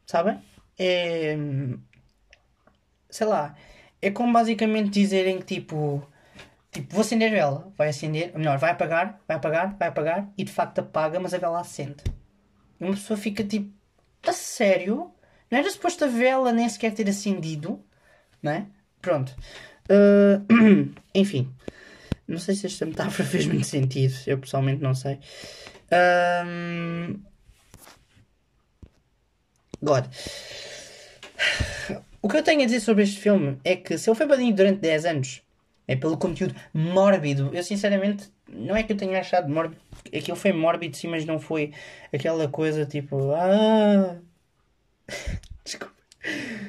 Sabem? 0.05 0.39
É. 0.79 1.37
Sei 3.11 3.27
lá. 3.27 3.55
É 4.01 4.11
como 4.11 4.33
basicamente 4.33 4.91
dizerem 4.91 5.39
que 5.39 5.57
tipo. 5.57 6.07
Tipo, 6.71 6.95
vou 6.95 7.01
acender 7.01 7.29
a 7.29 7.35
vela. 7.35 7.73
Vai 7.77 7.89
acender, 7.89 8.31
ou 8.33 8.39
melhor, 8.39 8.59
vai 8.59 8.71
apagar, 8.71 9.21
vai 9.27 9.37
apagar, 9.37 9.77
vai 9.79 9.89
apagar 9.89 10.29
e 10.37 10.45
de 10.45 10.53
facto 10.53 10.81
apaga, 10.81 11.19
mas 11.19 11.33
a 11.33 11.39
vela 11.39 11.61
acende. 11.61 12.05
E 12.81 12.85
uma 12.85 12.95
pessoa 12.95 13.17
fica 13.17 13.43
tipo. 13.43 13.75
A 14.27 14.33
sério? 14.33 15.13
Não 15.51 15.59
era 15.59 15.71
suposto 15.71 16.05
a 16.05 16.09
vela 16.09 16.53
nem 16.53 16.69
sequer 16.69 16.93
ter 16.93 17.09
acendido? 17.09 17.81
Não 18.43 18.53
é? 18.53 18.67
Pronto. 19.01 19.35
Uh, 19.89 20.93
enfim. 21.15 21.53
Não 22.27 22.39
sei 22.39 22.57
se 22.57 22.67
esta 22.67 22.85
metáfora 22.85 23.27
fez 23.29 23.47
muito 23.47 23.67
sentido. 23.67 24.15
Eu 24.27 24.39
pessoalmente 24.39 24.83
não 24.83 24.95
sei. 24.95 25.21
Um... 26.45 27.21
God. 29.83 30.07
O 32.23 32.29
que 32.29 32.37
eu 32.37 32.43
tenho 32.43 32.63
a 32.63 32.65
dizer 32.65 32.81
sobre 32.81 33.05
este 33.05 33.21
filme 33.21 33.59
é 33.65 33.77
que 33.77 33.97
se 33.97 34.11
ele 34.11 34.17
foi 34.17 34.27
banido 34.27 34.57
durante 34.57 34.81
10 34.81 35.05
anos, 35.05 35.43
é 35.87 35.95
pelo 35.95 36.17
conteúdo 36.17 36.55
mórbido. 36.75 37.51
Eu 37.53 37.63
sinceramente, 37.63 38.33
não 38.49 38.75
é 38.77 38.83
que 38.83 38.93
eu 38.93 38.97
tenha 38.97 39.21
achado 39.21 39.49
mórbido, 39.49 39.81
aquilo 40.07 40.37
foi 40.37 40.53
mórbido 40.53 40.97
sim, 40.97 41.09
mas 41.09 41.25
não 41.25 41.39
foi 41.39 41.73
aquela 42.13 42.49
coisa 42.49 42.85
tipo. 42.85 43.33
Ah! 43.33 44.17
Desculpa. 45.65 45.95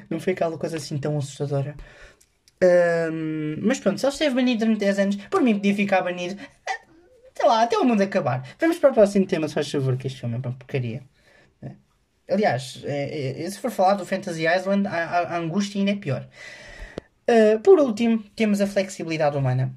Não 0.09 0.19
foi 0.19 0.33
aquela 0.33 0.57
coisa 0.57 0.77
assim 0.77 0.97
tão 0.97 1.17
assustadora. 1.17 1.75
Um, 3.11 3.57
mas 3.61 3.79
pronto, 3.79 3.99
se 3.99 4.05
ele 4.05 4.13
esteve 4.13 4.35
banido 4.35 4.59
durante 4.59 4.79
10 4.79 4.99
anos, 4.99 5.15
por 5.27 5.41
mim 5.41 5.55
podia 5.55 5.75
ficar 5.75 6.01
banido. 6.01 6.39
Sei 7.35 7.47
lá, 7.47 7.63
até 7.63 7.77
o 7.77 7.83
mundo 7.83 8.01
acabar. 8.01 8.47
Vamos 8.59 8.77
para 8.77 8.91
o 8.91 8.93
próximo 8.93 9.25
tema, 9.25 9.47
se 9.47 9.53
faz 9.53 9.71
favor, 9.71 9.95
que 9.97 10.07
este 10.07 10.19
filme 10.19 10.35
é 10.35 10.37
uma 10.37 10.53
porcaria. 10.53 11.01
Aliás, 12.29 12.81
é, 12.83 13.41
é, 13.41 13.49
se 13.49 13.57
for 13.57 13.71
falar 13.71 13.93
do 13.93 14.05
Fantasy 14.05 14.45
Island, 14.45 14.87
a, 14.87 14.91
a, 14.91 15.19
a 15.35 15.37
angústia 15.37 15.79
ainda 15.79 15.91
é 15.91 15.95
pior. 15.95 16.27
Uh, 17.29 17.59
por 17.59 17.79
último, 17.79 18.23
temos 18.35 18.61
a 18.61 18.67
flexibilidade 18.67 19.37
humana, 19.37 19.73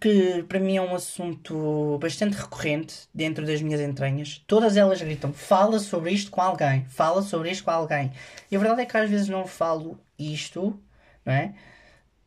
que 0.00 0.44
para 0.48 0.60
mim 0.60 0.76
é 0.76 0.82
um 0.82 0.94
assunto 0.94 1.98
bastante 2.00 2.36
recorrente 2.36 3.08
dentro 3.12 3.44
das 3.44 3.60
minhas 3.62 3.80
entranhas. 3.80 4.42
Todas 4.46 4.76
elas 4.76 5.00
gritam: 5.00 5.32
fala 5.32 5.78
sobre 5.78 6.12
isto 6.12 6.30
com 6.30 6.40
alguém, 6.40 6.84
fala 6.88 7.22
sobre 7.22 7.50
isto 7.50 7.64
com 7.64 7.70
alguém. 7.70 8.12
E 8.50 8.56
a 8.56 8.58
verdade 8.58 8.82
é 8.82 8.86
que 8.86 8.96
às 8.96 9.10
vezes 9.10 9.28
não 9.28 9.46
falo 9.46 9.98
isto, 10.18 10.80
não 11.24 11.32
é? 11.32 11.54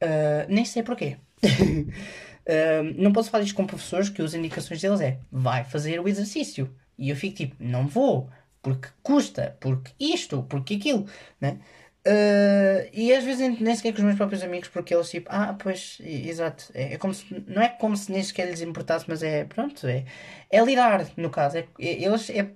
Uh, 0.01 0.45
nem 0.49 0.65
sei 0.65 0.83
porquê. 0.83 1.17
uh, 1.43 2.83
não 3.01 3.13
posso 3.13 3.29
falar 3.29 3.43
isto 3.43 3.55
com 3.55 3.65
professores 3.65 4.09
que 4.09 4.21
as 4.21 4.33
indicações 4.33 4.81
deles 4.81 4.99
é 4.99 5.17
vai 5.31 5.63
fazer 5.63 5.99
o 5.99 6.07
exercício. 6.07 6.73
E 6.97 7.09
eu 7.09 7.15
fico 7.15 7.37
tipo, 7.37 7.55
não 7.59 7.87
vou 7.87 8.29
porque 8.63 8.87
custa, 9.03 9.55
porque 9.59 9.91
isto, 9.99 10.43
porque 10.43 10.75
aquilo, 10.75 11.05
né? 11.39 11.59
Uh, 12.05 12.89
e 12.91 13.13
às 13.13 13.23
vezes 13.23 13.61
nem 13.61 13.75
sequer 13.75 13.93
com 13.93 13.99
os 13.99 14.03
meus 14.03 14.17
próprios 14.17 14.43
amigos, 14.43 14.67
porque 14.67 14.93
eles 14.93 15.09
tipo, 15.09 15.29
ah, 15.31 15.55
pois, 15.57 15.99
exato, 16.01 16.69
é, 16.73 16.95
é, 16.95 16.97
como 16.97 17.13
se, 17.13 17.25
não 17.47 17.61
é 17.61 17.69
como 17.69 17.95
se 17.95 18.11
nem 18.11 18.21
sequer 18.21 18.49
lhes 18.49 18.61
importasse, 18.61 19.05
mas 19.07 19.23
é, 19.23 19.45
pronto, 19.45 19.87
é, 19.87 20.03
é 20.49 20.61
lidar, 20.61 21.07
no 21.15 21.29
caso, 21.29 21.57
é, 21.57 21.67
é, 21.79 22.03
eles, 22.03 22.29
é 22.29 22.49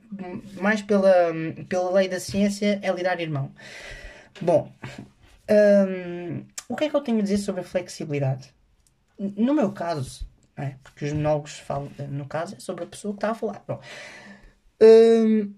mais 0.59 0.81
pela, 0.81 1.13
pela 1.69 1.91
lei 1.91 2.09
da 2.09 2.19
ciência, 2.19 2.79
é 2.81 2.91
lidar 2.91 3.21
irmão. 3.21 3.51
Bom, 4.41 4.71
um, 5.49 6.45
o 6.67 6.75
que 6.75 6.85
é 6.85 6.89
que 6.89 6.95
eu 6.95 7.01
tenho 7.01 7.19
a 7.19 7.21
dizer 7.21 7.37
sobre 7.37 7.61
a 7.61 7.63
flexibilidade? 7.63 8.53
No 9.17 9.53
meu 9.53 9.71
caso, 9.71 10.27
é, 10.57 10.75
porque 10.83 11.05
os 11.05 11.13
monólogos 11.13 11.57
falam, 11.59 11.89
no 12.09 12.25
caso, 12.25 12.55
é 12.55 12.59
sobre 12.59 12.83
a 12.83 12.87
pessoa 12.87 13.13
que 13.13 13.19
está 13.19 13.31
a 13.31 13.35
falar. 13.35 13.63
Bom, 13.65 13.79
um, 14.81 15.53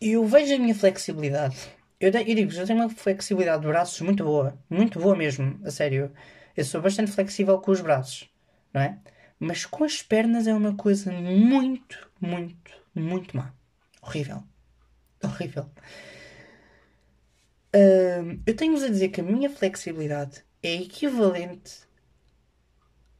eu 0.00 0.24
vejo 0.26 0.54
a 0.54 0.58
minha 0.58 0.74
flexibilidade. 0.74 1.56
Eu, 2.00 2.10
eu 2.12 2.34
digo, 2.34 2.52
eu 2.52 2.66
tenho 2.66 2.80
uma 2.80 2.88
flexibilidade 2.88 3.62
de 3.62 3.68
braços 3.68 4.00
muito 4.00 4.24
boa. 4.24 4.58
Muito 4.70 4.98
boa 5.00 5.16
mesmo, 5.16 5.58
a 5.64 5.70
sério. 5.70 6.12
Eu 6.56 6.64
sou 6.64 6.80
bastante 6.80 7.10
flexível 7.10 7.58
com 7.58 7.70
os 7.70 7.80
braços, 7.80 8.28
não 8.72 8.80
é? 8.80 8.98
Mas 9.38 9.64
com 9.64 9.84
as 9.84 10.02
pernas 10.02 10.46
é 10.46 10.54
uma 10.54 10.74
coisa 10.74 11.12
muito, 11.12 12.10
muito, 12.20 12.72
muito 12.94 13.36
má. 13.36 13.52
Horrível. 14.02 14.42
Horrível. 15.22 15.70
Uh, 17.74 18.40
eu 18.46 18.56
tenho-vos 18.56 18.82
a 18.82 18.88
dizer 18.88 19.08
que 19.08 19.20
a 19.20 19.24
minha 19.24 19.50
flexibilidade 19.50 20.42
é 20.62 20.74
equivalente 20.74 21.86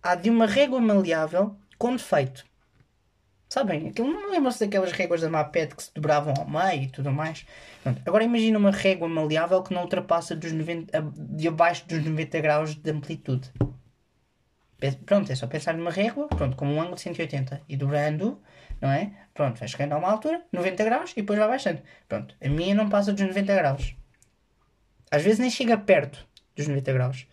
à 0.02 0.14
de 0.14 0.30
uma 0.30 0.46
régua 0.46 0.80
maleável 0.80 1.56
com 1.76 1.94
defeito. 1.94 2.47
Sabem? 3.48 3.88
Aquilo 3.88 4.12
não 4.12 4.30
lembram-se 4.30 4.60
daquelas 4.60 4.92
réguas 4.92 5.22
da 5.22 5.30
MAPED 5.30 5.74
que 5.74 5.82
se 5.82 5.94
dobravam 5.94 6.34
ao 6.36 6.48
meio 6.48 6.82
e 6.82 6.88
tudo 6.88 7.10
mais. 7.10 7.46
Pronto. 7.82 8.02
Agora 8.04 8.24
imagina 8.24 8.58
uma 8.58 8.70
régua 8.70 9.08
maleável 9.08 9.62
que 9.62 9.72
não 9.72 9.82
ultrapassa 9.82 10.36
dos 10.36 10.52
90, 10.52 11.00
de 11.16 11.48
abaixo 11.48 11.86
dos 11.88 12.04
90 12.04 12.40
graus 12.40 12.74
de 12.74 12.90
amplitude. 12.90 13.50
Pronto, 15.06 15.32
é 15.32 15.34
só 15.34 15.46
pensar 15.46 15.74
numa 15.74 15.90
régua, 15.90 16.28
pronto, 16.28 16.56
com 16.56 16.66
um 16.66 16.78
ângulo 16.78 16.94
de 16.94 17.00
180 17.00 17.62
e 17.68 17.76
dobrando, 17.76 18.40
não 18.80 18.90
é? 18.90 19.10
Pronto, 19.34 19.58
vai 19.58 19.66
chegando 19.66 19.94
a 19.94 19.98
uma 19.98 20.10
altura, 20.10 20.42
90 20.52 20.84
graus 20.84 21.12
e 21.12 21.16
depois 21.16 21.38
vai 21.38 21.48
baixando. 21.48 21.82
Pronto, 22.06 22.36
a 22.40 22.48
minha 22.48 22.74
não 22.74 22.88
passa 22.88 23.12
dos 23.12 23.26
90 23.26 23.54
graus. 23.54 23.96
Às 25.10 25.22
vezes 25.22 25.38
nem 25.38 25.50
chega 25.50 25.76
perto 25.76 26.24
dos 26.54 26.68
90 26.68 26.92
graus. 26.92 27.26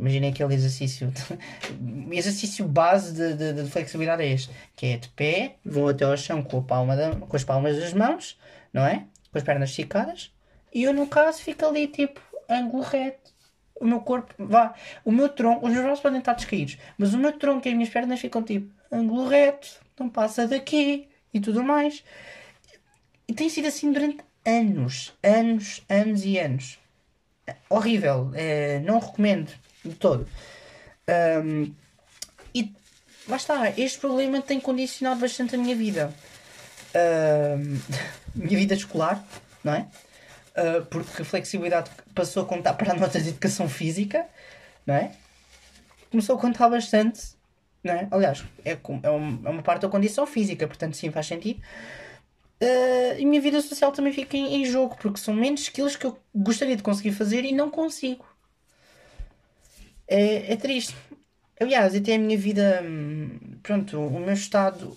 Imaginem 0.00 0.30
aquele 0.30 0.54
exercício. 0.54 1.12
exercício 2.10 2.66
base 2.66 3.12
de, 3.12 3.34
de, 3.34 3.62
de, 3.62 3.70
flexibilidade 3.70 4.22
é 4.22 4.32
este: 4.32 4.50
que 4.74 4.86
é 4.86 4.96
de 4.96 5.10
pé, 5.10 5.56
vão 5.62 5.88
até 5.88 6.06
ao 6.06 6.16
chão 6.16 6.42
com, 6.42 6.62
da, 6.62 7.16
com 7.16 7.36
as 7.36 7.44
palmas 7.44 7.78
das 7.78 7.92
mãos, 7.92 8.38
não 8.72 8.86
é? 8.86 9.04
Com 9.30 9.36
as 9.36 9.44
pernas 9.44 9.68
esticadas. 9.68 10.32
E 10.72 10.84
eu, 10.84 10.94
no 10.94 11.06
caso, 11.06 11.42
fico 11.42 11.66
ali 11.66 11.86
tipo 11.86 12.18
ângulo 12.48 12.82
reto. 12.82 13.30
O 13.78 13.84
meu 13.84 14.00
corpo, 14.00 14.34
vá, 14.38 14.74
o 15.04 15.12
meu 15.12 15.28
tronco, 15.28 15.66
os 15.66 15.72
meus 15.72 15.84
braços 15.84 16.02
podem 16.02 16.18
estar 16.18 16.34
descaídos, 16.34 16.78
mas 16.98 17.14
o 17.14 17.18
meu 17.18 17.32
tronco 17.38 17.66
e 17.66 17.70
as 17.70 17.74
minhas 17.74 17.90
pernas 17.90 18.20
ficam 18.20 18.42
tipo 18.42 18.70
ângulo 18.90 19.26
reto, 19.26 19.68
não 19.98 20.08
passa 20.08 20.46
daqui 20.46 21.08
e 21.32 21.40
tudo 21.40 21.62
mais. 21.62 22.02
E 23.28 23.34
tem 23.34 23.48
sido 23.48 23.68
assim 23.68 23.92
durante 23.92 24.18
anos, 24.46 25.14
anos, 25.22 25.82
anos 25.88 26.24
e 26.24 26.38
anos. 26.38 26.78
Horrível, 27.68 28.30
é, 28.34 28.80
não 28.80 28.98
recomendo 28.98 29.50
de 29.84 29.94
todo. 29.94 30.26
Um, 31.44 31.74
e 32.54 32.72
lá 33.28 33.36
está, 33.36 33.70
este 33.78 33.98
problema 33.98 34.40
tem 34.40 34.60
condicionado 34.60 35.20
bastante 35.20 35.54
a 35.54 35.58
minha 35.58 35.74
vida. 35.74 36.14
Minha 38.34 38.58
vida 38.58 38.74
escolar, 38.74 39.24
não 39.62 39.74
é? 39.74 39.86
Uh, 40.56 40.84
porque 40.86 41.22
a 41.22 41.24
flexibilidade 41.24 41.90
passou 42.14 42.42
a 42.42 42.46
contar 42.46 42.74
para 42.74 42.92
a 42.92 42.96
nota 42.96 43.20
de 43.20 43.28
educação 43.28 43.68
física, 43.68 44.26
não 44.84 44.94
é? 44.94 45.12
Começou 46.10 46.36
a 46.36 46.40
contar 46.40 46.68
bastante, 46.68 47.20
não 47.82 47.94
é? 47.94 48.08
Aliás, 48.10 48.44
é, 48.64 48.72
é, 48.72 49.10
uma 49.10 49.62
parte 49.62 49.82
da 49.82 49.88
condição 49.88 50.26
física, 50.26 50.66
portanto, 50.66 50.96
sim, 50.96 51.10
faz 51.10 51.26
sentido. 51.26 51.60
Uh, 52.62 53.18
e 53.18 53.24
minha 53.24 53.40
vida 53.40 53.60
social 53.62 53.90
também 53.92 54.12
fica 54.12 54.36
em, 54.36 54.56
em 54.56 54.64
jogo, 54.64 54.96
porque 55.00 55.18
são 55.18 55.32
menos 55.32 55.62
skills 55.62 55.96
que 55.96 56.06
eu 56.06 56.18
gostaria 56.34 56.76
de 56.76 56.82
conseguir 56.82 57.12
fazer 57.12 57.44
e 57.44 57.52
não 57.52 57.70
consigo 57.70 58.24
é, 60.10 60.52
é 60.52 60.56
triste. 60.56 60.94
Aliás, 61.60 61.94
até 61.94 62.14
a 62.14 62.18
minha 62.18 62.36
vida, 62.36 62.82
hum, 62.82 63.58
pronto, 63.62 64.00
o 64.00 64.18
meu 64.18 64.32
estado, 64.32 64.96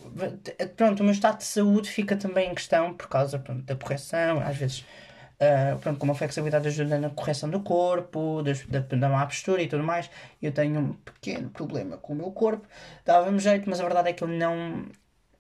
pronto, 0.76 1.02
o 1.02 1.04
meu 1.04 1.14
estado 1.14 1.38
de 1.38 1.44
saúde 1.44 1.90
fica 1.90 2.16
também 2.16 2.52
em 2.52 2.56
questão 2.56 2.94
por 2.94 3.08
causa 3.08 3.38
pronto, 3.38 3.64
da 3.64 3.76
correção, 3.76 4.40
às 4.40 4.56
vezes, 4.56 4.80
uh, 4.80 5.78
pronto, 5.82 6.00
como 6.00 6.14
a 6.14 6.16
flexibilidade 6.16 6.68
ajuda 6.70 6.98
na 6.98 7.10
correção 7.10 7.50
do 7.50 7.60
corpo, 7.60 8.42
da, 8.70 8.80
da 8.80 9.10
má 9.10 9.26
postura 9.26 9.62
e 9.62 9.68
tudo 9.68 9.84
mais, 9.84 10.10
eu 10.42 10.54
tenho 10.54 10.80
um 10.80 10.94
pequeno 10.94 11.50
problema 11.50 11.98
com 11.98 12.14
o 12.14 12.16
meu 12.16 12.32
corpo, 12.32 12.66
dava-me 13.06 13.40
jeito, 13.40 13.70
mas 13.70 13.82
a 13.82 13.84
verdade 13.84 14.10
é 14.10 14.14
que 14.14 14.24
eu 14.24 14.28
não, 14.30 14.86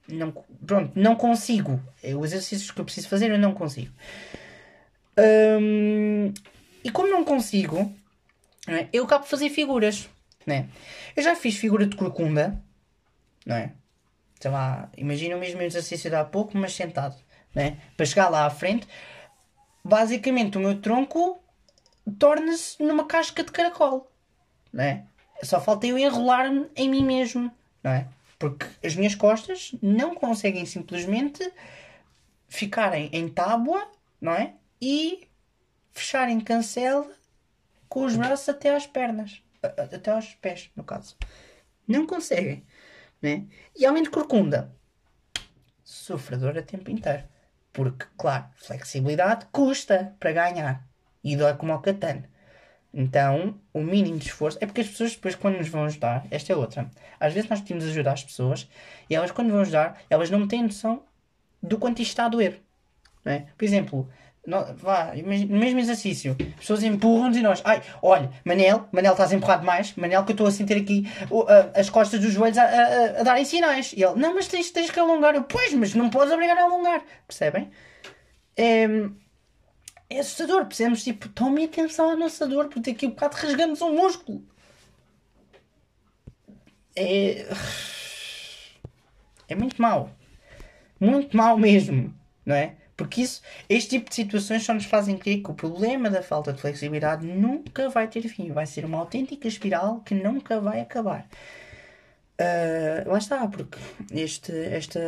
não, 0.09 0.31
pronto, 0.67 0.91
não 0.93 1.15
consigo, 1.15 1.81
os 2.03 2.33
exercícios 2.33 2.69
que 2.69 2.81
eu 2.81 2.85
preciso 2.85 3.07
fazer 3.07 3.31
eu 3.31 3.39
não 3.39 3.53
consigo. 3.53 3.93
Um, 5.17 6.33
e 6.83 6.91
como 6.91 7.09
não 7.09 7.23
consigo, 7.23 7.93
é? 8.67 8.87
eu 8.93 9.03
acabo 9.03 9.23
de 9.23 9.29
fazer 9.29 9.49
figuras. 9.49 10.09
Né? 10.45 10.69
Eu 11.15 11.23
já 11.23 11.35
fiz 11.35 11.55
figura 11.55 11.85
de 11.85 11.95
corcunda, 11.95 12.61
não 13.45 13.55
é? 13.55 13.73
Sei 14.39 14.51
lá, 14.51 14.89
imagina 14.97 15.37
o 15.37 15.39
mesmo 15.39 15.61
exercício 15.61 16.09
de 16.09 16.15
há 16.15 16.23
pouco, 16.23 16.57
mas 16.57 16.75
sentado, 16.75 17.15
né? 17.55 17.77
Para 17.95 18.05
chegar 18.05 18.27
lá 18.27 18.45
à 18.45 18.49
frente, 18.49 18.85
basicamente 19.83 20.57
o 20.57 20.61
meu 20.61 20.81
tronco 20.81 21.41
torna-se 22.19 22.83
numa 22.83 23.05
casca 23.05 23.41
de 23.41 23.51
caracol, 23.51 24.11
né? 24.71 25.07
Só 25.43 25.61
falta 25.61 25.87
eu 25.87 25.97
enrolar-me 25.97 26.69
em 26.75 26.89
mim 26.89 27.05
mesmo, 27.05 27.49
não 27.81 27.91
é? 27.91 28.07
Porque 28.37 28.65
as 28.85 28.95
minhas 28.95 29.15
costas 29.15 29.73
não 29.81 30.13
conseguem 30.13 30.65
simplesmente 30.65 31.49
ficarem 32.49 33.09
em 33.13 33.29
tábua, 33.29 33.89
não 34.19 34.33
é? 34.33 34.55
E 34.81 35.25
fecharem 35.93 36.41
cancela 36.41 37.09
com 37.93 38.05
os 38.05 38.15
braços 38.15 38.49
até 38.49 38.75
às 38.75 38.87
pernas, 38.87 39.43
até 39.61 40.09
aos 40.09 40.33
pés, 40.33 40.71
no 40.75 40.83
caso. 40.83 41.15
Não 41.87 42.07
conseguem, 42.07 42.65
né? 43.21 43.45
E 43.75 43.85
além 43.85 44.01
de 44.01 44.09
corcunda, 44.09 44.75
sofredor 45.83 46.57
a 46.57 46.63
tempo 46.63 46.89
inteiro. 46.89 47.23
Porque, 47.71 48.07
claro, 48.17 48.47
flexibilidade 48.55 49.45
custa 49.51 50.15
para 50.19 50.31
ganhar. 50.31 50.87
E 51.23 51.35
dói 51.35 51.53
como 51.53 51.71
ao 51.71 51.83
catano. 51.83 52.23
Então, 52.91 53.61
o 53.71 53.81
mínimo 53.81 54.17
de 54.17 54.25
esforço. 54.25 54.57
É 54.59 54.65
porque 54.65 54.81
as 54.81 54.87
pessoas 54.87 55.11
depois, 55.11 55.35
quando 55.35 55.59
nos 55.59 55.69
vão 55.69 55.85
ajudar, 55.85 56.25
esta 56.31 56.51
é 56.51 56.55
outra. 56.55 56.89
Às 57.19 57.33
vezes 57.33 57.47
nós 57.47 57.61
pedimos 57.61 57.85
ajudar 57.85 58.13
as 58.13 58.23
pessoas 58.23 58.67
e 59.07 59.13
elas, 59.13 59.29
quando 59.29 59.51
vão 59.51 59.61
ajudar, 59.61 60.01
elas 60.09 60.31
não 60.31 60.47
têm 60.47 60.63
noção 60.63 61.03
do 61.61 61.77
quanto 61.77 62.01
isto 62.01 62.09
está 62.09 62.25
a 62.25 62.29
doer. 62.29 62.59
É? 63.23 63.41
Por 63.55 63.63
exemplo, 63.63 64.09
no, 64.45 64.65
vá, 64.75 65.13
no 65.15 65.57
mesmo 65.57 65.79
exercício, 65.79 66.35
as 66.39 66.59
pessoas 66.59 66.83
empurram-nos 66.83 67.37
e 67.37 67.41
nós, 67.41 67.61
ai, 67.63 67.81
olha, 68.01 68.29
Manel, 68.43 68.87
Manel 68.91 69.13
estás 69.13 69.31
a 69.31 69.35
empurrar 69.35 69.59
demais, 69.59 69.93
Manel 69.95 70.23
que 70.25 70.31
eu 70.31 70.33
estou 70.33 70.47
a 70.47 70.51
sentir 70.51 70.77
aqui 70.77 71.05
as 71.73 71.89
costas 71.89 72.19
dos 72.19 72.33
joelhos 72.33 72.57
a, 72.57 72.63
a, 72.63 73.19
a, 73.21 73.23
darem 73.23 73.45
sinais. 73.45 73.93
E 73.93 74.03
ele, 74.03 74.15
não, 74.15 74.35
mas 74.35 74.47
tens, 74.47 74.69
tens 74.71 74.91
que 74.91 74.99
alongar. 74.99 75.33
Eu, 75.35 75.43
pois, 75.43 75.73
mas 75.73 75.93
não 75.93 76.09
podes 76.09 76.33
obrigar 76.33 76.57
a 76.57 76.63
alongar. 76.63 77.01
Percebem? 77.27 77.71
é, 78.57 78.85
é 80.09 80.19
assustador. 80.19 80.65
Precisamos, 80.65 81.03
tipo, 81.03 81.29
tomem 81.29 81.65
atenção 81.65 82.11
ao 82.11 82.17
nosso 82.17 82.47
dor, 82.47 82.67
porque 82.67 82.91
daqui 82.91 83.05
a 83.05 83.09
um 83.09 83.11
bocado 83.11 83.35
rasgamos 83.35 83.81
um 83.81 83.95
músculo. 83.95 84.43
É. 86.95 87.47
É 89.47 89.55
muito 89.55 89.81
mau. 89.81 90.11
Muito 90.99 91.35
mau 91.35 91.57
mesmo, 91.57 92.13
não 92.45 92.55
é? 92.55 92.75
Porque 92.95 93.21
isso, 93.21 93.41
este 93.67 93.91
tipo 93.91 94.09
de 94.09 94.15
situações 94.15 94.63
só 94.63 94.73
nos 94.73 94.85
fazem 94.85 95.17
crer 95.17 95.41
que 95.41 95.49
o 95.49 95.53
problema 95.53 96.09
da 96.09 96.21
falta 96.21 96.53
de 96.53 96.61
flexibilidade 96.61 97.25
nunca 97.25 97.89
vai 97.89 98.07
ter 98.07 98.21
fim. 98.27 98.51
Vai 98.51 98.65
ser 98.65 98.85
uma 98.85 98.99
autêntica 98.99 99.47
espiral 99.47 100.01
que 100.01 100.13
nunca 100.13 100.59
vai 100.59 100.81
acabar. 100.81 101.27
Uh, 102.39 103.09
lá 103.09 103.17
está, 103.17 103.47
porque 103.47 103.77
este, 104.11 104.51
esta, 104.51 104.99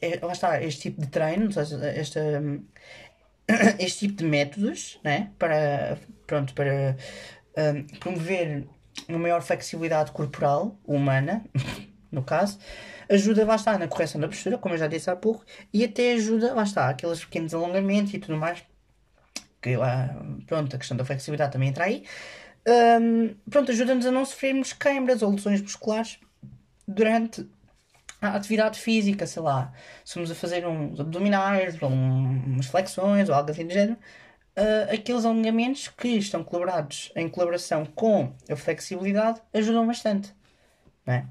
é, 0.00 0.18
lá 0.20 0.32
está, 0.32 0.62
este 0.62 0.82
tipo 0.82 1.00
de 1.00 1.06
treino, 1.06 1.48
esta, 1.94 2.42
este 3.78 4.08
tipo 4.08 4.18
de 4.18 4.24
métodos 4.24 4.98
né, 5.04 5.30
para, 5.38 5.98
pronto, 6.26 6.52
para 6.54 6.96
uh, 7.56 7.98
promover 7.98 8.66
uma 9.08 9.18
maior 9.18 9.42
flexibilidade 9.42 10.12
corporal 10.12 10.76
humana, 10.84 11.44
no 12.10 12.22
caso, 12.22 12.58
ajuda, 13.10 13.44
lá 13.44 13.56
está, 13.56 13.76
na 13.76 13.88
correção 13.88 14.20
da 14.20 14.28
postura, 14.28 14.56
como 14.56 14.74
eu 14.74 14.78
já 14.78 14.86
disse 14.86 15.10
há 15.10 15.16
pouco, 15.16 15.44
e 15.72 15.84
até 15.84 16.12
ajuda, 16.12 16.54
lá 16.54 16.62
está, 16.62 16.88
aqueles 16.88 17.24
pequenos 17.24 17.52
alongamentos 17.52 18.14
e 18.14 18.18
tudo 18.18 18.36
mais, 18.38 18.62
que 19.60 19.76
lá, 19.76 20.16
pronto, 20.46 20.74
a 20.74 20.78
questão 20.78 20.96
da 20.96 21.04
flexibilidade 21.04 21.52
também 21.52 21.68
entra 21.68 21.84
aí. 21.84 22.04
Um, 22.66 23.34
pronto, 23.50 23.70
ajuda-nos 23.70 24.06
a 24.06 24.10
não 24.10 24.24
sofrermos 24.24 24.72
queimbras 24.72 25.22
ou 25.22 25.30
lesões 25.32 25.60
musculares 25.60 26.18
durante 26.86 27.46
a 28.22 28.36
atividade 28.36 28.78
física, 28.78 29.26
sei 29.26 29.42
lá, 29.42 29.72
se 30.04 30.14
vamos 30.14 30.30
a 30.30 30.34
fazer 30.34 30.66
uns 30.66 31.00
abdominais, 31.00 31.80
ou 31.82 31.88
umas 31.88 32.66
flexões, 32.66 33.28
ou 33.28 33.34
algo 33.34 33.50
assim 33.50 33.66
do 33.66 33.72
género, 33.72 33.98
uh, 34.56 34.94
aqueles 34.94 35.24
alongamentos 35.24 35.88
que 35.88 36.08
estão 36.08 36.44
colaborados 36.44 37.10
em 37.16 37.28
colaboração 37.28 37.86
com 37.86 38.34
a 38.48 38.56
flexibilidade 38.56 39.40
ajudam 39.54 39.86
bastante. 39.86 40.34
Não 41.06 41.14
é? 41.14 41.26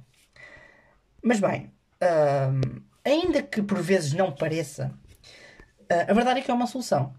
Mas 1.22 1.40
bem, 1.40 1.72
uh, 2.02 2.82
ainda 3.04 3.42
que 3.42 3.62
por 3.62 3.82
vezes 3.82 4.14
não 4.14 4.32
pareça, 4.32 4.94
uh, 5.92 6.10
a 6.10 6.14
verdade 6.14 6.40
é 6.40 6.44
que 6.44 6.52
é 6.52 6.54
uma 6.54 6.68
solução. 6.68 7.14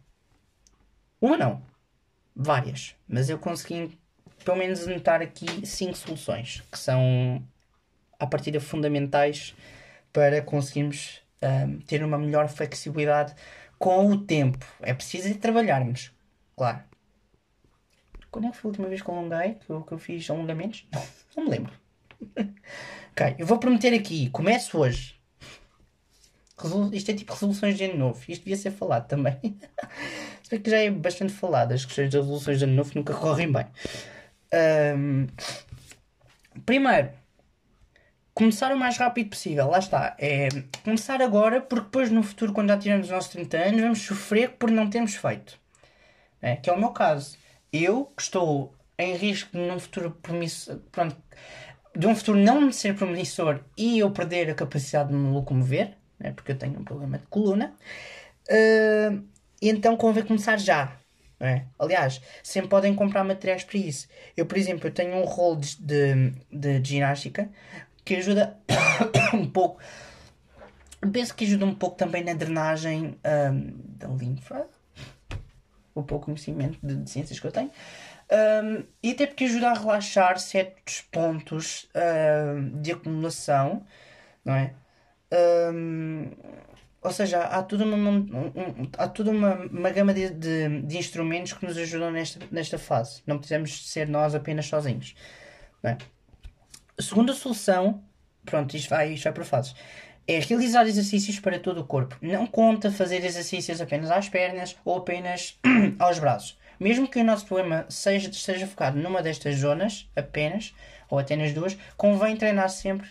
Uma 1.20 1.36
não, 1.36 1.62
várias. 2.34 2.94
Mas 3.06 3.28
eu 3.28 3.38
consegui 3.38 3.98
pelo 4.44 4.56
menos 4.56 4.86
anotar 4.86 5.20
aqui 5.20 5.66
cinco 5.66 5.96
soluções 5.96 6.62
que 6.72 6.78
são 6.78 7.42
à 8.18 8.26
partida 8.26 8.58
fundamentais 8.58 9.54
para 10.12 10.40
conseguirmos 10.42 11.20
ter 11.86 12.04
uma 12.04 12.18
melhor 12.18 12.48
flexibilidade 12.48 13.34
com 13.78 14.10
o 14.10 14.18
tempo. 14.18 14.64
É 14.80 14.92
preciso 14.92 15.34
trabalharmos, 15.38 16.12
claro. 16.56 16.80
Quando 18.30 18.46
é 18.46 18.50
que 18.50 18.56
foi 18.58 18.68
a 18.68 18.70
última 18.70 18.88
vez 18.88 19.02
que 19.02 19.10
alonguei? 19.10 19.54
Que 19.54 19.70
eu, 19.70 19.82
que 19.82 19.92
eu 19.92 19.98
fiz 19.98 20.30
alongamentos? 20.30 20.86
Não, 20.92 21.02
não 21.36 21.44
me 21.44 21.50
lembro. 21.50 21.72
ok, 23.20 23.36
eu 23.38 23.46
vou 23.46 23.58
prometer 23.58 23.92
aqui. 23.92 24.30
Começo 24.30 24.78
hoje. 24.78 25.14
Resolu... 26.56 26.94
Isto 26.94 27.10
é 27.10 27.14
tipo 27.14 27.32
resoluções 27.32 27.76
de 27.76 27.84
ano 27.84 27.98
novo. 27.98 28.20
Isto 28.26 28.44
devia 28.44 28.56
ser 28.56 28.70
falado 28.70 29.06
também. 29.06 29.38
Se 30.42 30.50
bem 30.50 30.60
que 30.60 30.70
já 30.70 30.78
é 30.78 30.90
bastante 30.90 31.32
falado. 31.32 31.72
As 31.72 31.84
questões 31.84 32.10
das 32.10 32.22
resoluções 32.22 32.58
de 32.58 32.64
ano 32.64 32.74
novo 32.74 32.92
nunca 32.94 33.14
correm 33.14 33.52
bem. 33.52 33.66
Um... 34.96 35.26
Primeiro, 36.64 37.10
começar 38.34 38.72
o 38.72 38.78
mais 38.78 38.96
rápido 38.96 39.30
possível. 39.30 39.68
Lá 39.68 39.78
está. 39.78 40.16
É 40.18 40.48
começar 40.82 41.20
agora, 41.20 41.60
porque 41.60 41.84
depois 41.84 42.10
no 42.10 42.22
futuro, 42.22 42.52
quando 42.52 42.68
já 42.68 42.78
tivermos 42.78 43.06
os 43.06 43.12
nossos 43.12 43.30
30 43.30 43.56
anos, 43.58 43.80
vamos 43.80 44.02
sofrer 44.02 44.50
por 44.52 44.70
não 44.70 44.88
termos 44.88 45.14
feito. 45.14 45.58
É, 46.42 46.56
que 46.56 46.70
é 46.70 46.72
o 46.72 46.78
meu 46.78 46.90
caso. 46.90 47.38
Eu, 47.72 48.06
que 48.16 48.22
estou 48.22 48.74
em 48.98 49.14
risco 49.14 49.52
de 49.52 49.58
num 49.58 49.78
futuro 49.78 50.10
promissor, 50.22 50.78
pronto, 50.90 51.16
de 52.00 52.06
um 52.06 52.16
futuro 52.16 52.38
não 52.38 52.72
ser 52.72 52.94
promissor 52.96 53.60
e 53.76 53.98
eu 53.98 54.10
perder 54.10 54.50
a 54.50 54.54
capacidade 54.54 55.10
de 55.10 55.14
me 55.14 55.30
locomover, 55.30 55.92
né, 56.18 56.32
porque 56.32 56.52
eu 56.52 56.56
tenho 56.56 56.80
um 56.80 56.84
problema 56.84 57.18
de 57.18 57.26
coluna, 57.26 57.74
uh, 58.48 59.22
então 59.60 59.96
convém 59.96 60.24
começar 60.24 60.58
já. 60.58 60.96
É? 61.38 61.62
Aliás, 61.78 62.20
sempre 62.42 62.68
podem 62.68 62.94
comprar 62.94 63.24
materiais 63.24 63.64
para 63.64 63.78
isso. 63.78 64.08
Eu, 64.36 64.44
por 64.44 64.58
exemplo, 64.58 64.88
eu 64.88 64.92
tenho 64.92 65.14
um 65.16 65.24
rolo 65.24 65.56
de, 65.56 65.76
de, 66.50 66.80
de 66.80 66.88
ginástica 66.90 67.48
que 68.04 68.16
ajuda 68.16 68.58
um 69.32 69.48
pouco. 69.48 69.80
Penso 71.12 71.34
que 71.34 71.46
ajuda 71.46 71.64
um 71.64 71.74
pouco 71.74 71.96
também 71.96 72.22
na 72.22 72.34
drenagem 72.34 73.18
um, 73.24 73.72
da 73.96 74.08
linfa. 74.08 74.66
O 75.94 76.02
pouco 76.02 76.26
conhecimento 76.26 76.78
de, 76.82 76.96
de 76.96 77.10
ciências 77.10 77.40
que 77.40 77.46
eu 77.46 77.52
tenho. 77.52 77.70
Um, 78.32 78.84
e 79.02 79.10
até 79.10 79.26
porque 79.26 79.44
ajuda 79.44 79.70
a 79.70 79.74
relaxar 79.74 80.38
certos 80.38 81.00
pontos 81.10 81.88
de 82.80 82.92
acumulação, 82.92 83.84
não 84.44 84.54
é? 84.54 84.72
Um, 85.72 86.30
ou 87.02 87.10
seja, 87.10 87.40
há 87.44 87.62
toda 87.62 87.84
uma, 87.84 88.10
um, 88.10 88.90
há 88.98 89.08
toda 89.08 89.30
uma, 89.30 89.54
uma 89.66 89.90
gama 89.90 90.12
de, 90.12 90.30
de, 90.30 90.82
de, 90.82 90.98
instrumentos 90.98 91.54
que 91.54 91.64
nos 91.66 91.76
ajudam 91.78 92.10
nesta, 92.10 92.40
nesta 92.50 92.78
fase. 92.78 93.22
Não 93.26 93.38
precisamos 93.38 93.90
ser 93.90 94.06
nós 94.06 94.34
apenas 94.34 94.66
sozinhos. 94.66 95.14
Não 95.82 95.92
é? 95.92 95.98
A 96.98 97.02
segunda 97.02 97.32
solução, 97.32 98.04
pronto, 98.44 98.76
isto 98.76 98.90
vai, 98.90 99.12
isto 99.14 99.24
vai 99.24 99.32
por 99.32 99.44
fases, 99.44 99.74
é 100.28 100.38
realizar 100.40 100.86
exercícios 100.86 101.40
para 101.40 101.58
todo 101.58 101.80
o 101.80 101.86
corpo. 101.86 102.16
Não 102.20 102.46
conta 102.46 102.90
fazer 102.90 103.24
exercícios 103.24 103.80
apenas 103.80 104.10
às 104.10 104.28
pernas 104.28 104.76
ou 104.84 104.98
apenas 104.98 105.58
aos 105.98 106.18
braços. 106.18 106.58
Mesmo 106.80 107.06
que 107.06 107.20
o 107.20 107.24
nosso 107.24 107.46
problema 107.46 107.84
seja, 107.88 108.30
esteja 108.30 108.66
focado 108.66 108.98
numa 108.98 109.22
destas 109.22 109.56
zonas 109.56 110.10
apenas, 110.16 110.74
ou 111.08 111.18
até 111.18 111.36
nas 111.36 111.52
duas, 111.52 111.76
convém 111.96 112.36
treinar 112.36 112.70
sempre 112.70 113.08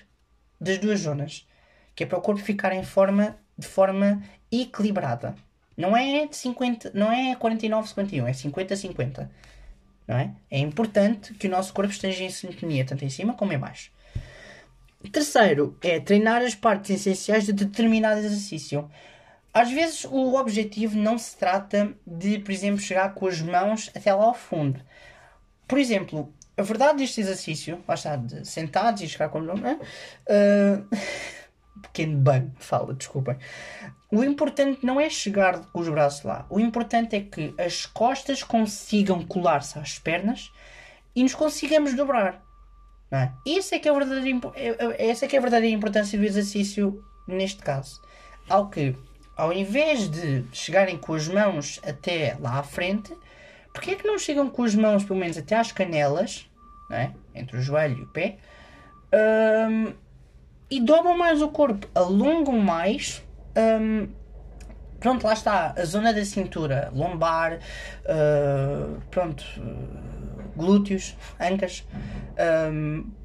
das 0.59 0.79
duas 0.79 1.01
zonas. 1.01 1.47
Que 1.95 2.03
é 2.03 2.07
para 2.07 2.17
o 2.17 2.21
corpo 2.21 2.41
ficar 2.41 2.73
em 2.73 2.83
forma, 2.83 3.37
de 3.57 3.67
forma 3.67 4.23
equilibrada. 4.51 5.35
Não 5.77 5.95
é 5.95 6.25
de 6.25 6.35
50, 6.35 6.91
não 6.93 7.11
é 7.11 7.35
49-51, 7.35 8.27
é 8.27 8.31
50-50 8.31 9.29
não 10.09 10.17
é? 10.17 10.31
É 10.49 10.57
importante 10.57 11.35
que 11.35 11.45
o 11.45 11.51
nosso 11.51 11.71
corpo 11.71 11.91
esteja 11.91 12.23
em 12.23 12.31
sintonia, 12.31 12.83
tanto 12.83 13.05
em 13.05 13.11
cima 13.11 13.35
como 13.35 13.53
em 13.53 13.59
baixo. 13.59 13.91
Terceiro, 15.11 15.77
é 15.83 15.99
treinar 15.99 16.41
as 16.41 16.55
partes 16.55 16.89
essenciais 16.89 17.45
de 17.45 17.53
determinado 17.53 18.19
exercício. 18.19 18.89
Às 19.53 19.71
vezes 19.71 20.05
o 20.05 20.35
objetivo 20.35 20.97
não 20.97 21.17
se 21.17 21.35
trata 21.37 21.93
de, 22.05 22.39
por 22.39 22.51
exemplo, 22.51 22.79
chegar 22.79 23.13
com 23.13 23.27
as 23.27 23.41
mãos 23.41 23.89
até 23.95 24.13
lá 24.13 24.25
ao 24.25 24.33
fundo. 24.33 24.79
Por 25.67 25.79
exemplo, 25.79 26.33
a 26.57 26.61
verdade 26.61 26.99
deste 26.99 27.21
exercício, 27.21 27.83
lá 27.87 27.95
está, 27.95 28.15
de 28.15 28.47
sentados 28.47 29.01
e 29.01 29.07
chegar 29.07 29.29
com 29.29 29.39
as 29.39 29.45
mãos. 29.45 29.61
Uh, 29.61 30.85
pequeno 31.81 32.17
bug, 32.17 32.51
fala, 32.57 32.93
desculpem. 32.93 33.37
O 34.11 34.23
importante 34.23 34.85
não 34.85 34.99
é 34.99 35.09
chegar 35.09 35.59
com 35.71 35.79
os 35.79 35.89
braços 35.89 36.23
lá. 36.23 36.45
O 36.49 36.59
importante 36.59 37.15
é 37.15 37.21
que 37.21 37.53
as 37.57 37.85
costas 37.85 38.43
consigam 38.43 39.23
colar-se 39.23 39.77
às 39.77 39.99
pernas 39.99 40.51
e 41.15 41.23
nos 41.23 41.35
consigamos 41.35 41.93
dobrar. 41.93 42.43
Não 43.11 43.19
é? 43.19 43.33
É 43.45 43.79
que 43.79 43.87
é 43.87 43.91
é, 43.91 44.67
é, 45.05 45.09
essa 45.09 45.25
é 45.25 45.27
que 45.27 45.35
é 45.35 45.39
a 45.39 45.41
verdadeira 45.41 45.75
importância 45.75 46.17
do 46.17 46.25
exercício 46.25 47.03
neste 47.27 47.61
caso. 47.61 48.01
Ao 48.49 48.69
que, 48.69 48.95
ao 49.39 49.53
invés 49.53 50.09
de 50.09 50.43
chegarem 50.51 50.97
com 50.97 51.13
as 51.13 51.27
mãos 51.27 51.79
até 51.87 52.35
lá 52.39 52.59
à 52.59 52.63
frente, 52.63 53.15
porque 53.73 53.91
é 53.91 53.95
que 53.95 54.05
não 54.05 54.19
chegam 54.19 54.49
com 54.49 54.63
as 54.63 54.75
mãos 54.75 55.05
pelo 55.05 55.17
menos 55.17 55.37
até 55.37 55.55
às 55.55 55.71
canelas, 55.71 56.49
é? 56.91 57.11
entre 57.33 57.57
o 57.57 57.61
joelho 57.61 57.99
e 57.99 58.01
o 58.01 58.07
pé, 58.07 58.37
um, 59.71 59.93
e 60.69 60.81
dobram 60.81 61.17
mais 61.17 61.41
o 61.41 61.47
corpo, 61.47 61.87
alongam 61.95 62.59
mais 62.59 63.23
um, 63.57 64.09
pronto, 64.99 65.25
lá 65.25 65.33
está. 65.33 65.73
A 65.77 65.85
zona 65.85 66.13
da 66.13 66.23
cintura, 66.25 66.91
lombar, 66.93 67.59
uh, 68.05 69.01
pronto, 69.09 69.43
glúteos, 70.55 71.15
ancas. 71.39 71.87
Um, 72.71 73.18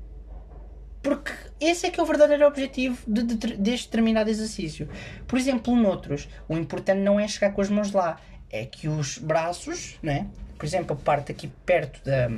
porque 1.05 1.33
esse 1.61 1.87
é 1.87 1.91
que 1.91 2.01
é 2.01 2.03
o 2.03 2.07
verdadeiro 2.07 2.47
objetivo 2.47 2.99
de, 3.07 3.23
de, 3.23 3.57
deste 3.59 3.87
determinado 3.87 4.31
exercício. 4.31 4.89
Por 5.29 5.39
exemplo, 5.39 5.77
noutros, 5.77 6.29
o 6.49 6.57
importante 6.57 7.01
não 7.01 7.21
é 7.21 7.29
chegar 7.29 7.53
com 7.53 7.61
as 7.61 7.69
mãos 7.69 7.93
lá, 7.93 8.19
é 8.51 8.65
que 8.65 8.89
os 8.89 9.19
braços, 9.19 9.99
né? 10.03 10.29
por 10.57 10.65
exemplo, 10.65 10.97
a 10.97 11.05
parte 11.05 11.31
aqui 11.31 11.49
perto 11.67 12.03
da, 12.05 12.29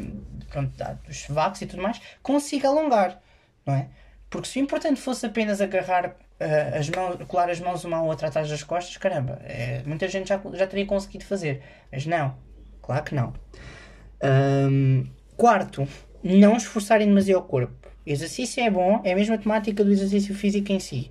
pronto, 0.51 0.77
da, 0.77 0.95
dos 0.95 1.17
sovacos 1.21 1.63
e 1.63 1.67
tudo 1.67 1.81
mais, 1.81 2.01
consiga 2.21 2.69
alongar, 2.69 3.23
não 3.65 3.75
é? 3.75 3.89
Porque 4.29 4.49
se 4.49 4.59
o 4.59 4.63
importante 4.63 5.01
fosse 5.01 5.25
apenas 5.25 5.61
agarrar 5.61 6.09
uh, 6.09 6.77
as 6.77 6.91
mãos, 6.91 7.25
colar 7.29 7.49
as 7.49 7.61
mãos 7.61 7.85
uma 7.85 7.99
à 7.99 8.03
outra 8.03 8.27
atrás 8.27 8.51
das 8.51 8.65
costas, 8.65 8.97
caramba, 8.97 9.39
é, 9.45 9.81
muita 9.87 10.09
gente 10.09 10.29
já, 10.29 10.41
já 10.55 10.67
teria 10.67 10.87
conseguido 10.87 11.25
fazer. 11.25 11.63
Mas 11.93 12.05
não, 12.05 12.37
claro 12.83 13.05
que 13.05 13.15
não. 13.15 13.33
Um, 14.25 15.07
quarto, 15.37 15.87
não 16.25 16.57
esforçarem 16.57 17.07
demasiado 17.07 17.39
o 17.39 17.45
corpo. 17.45 17.96
Exercício 18.07 18.63
é 18.63 18.71
bom, 18.71 19.01
é 19.05 19.13
a 19.13 19.17
mesma 19.17 19.37
temática 19.37 19.85
do 19.85 19.91
exercício 19.91 20.35
físico 20.35 20.73
em 20.73 20.79
si. 20.79 21.11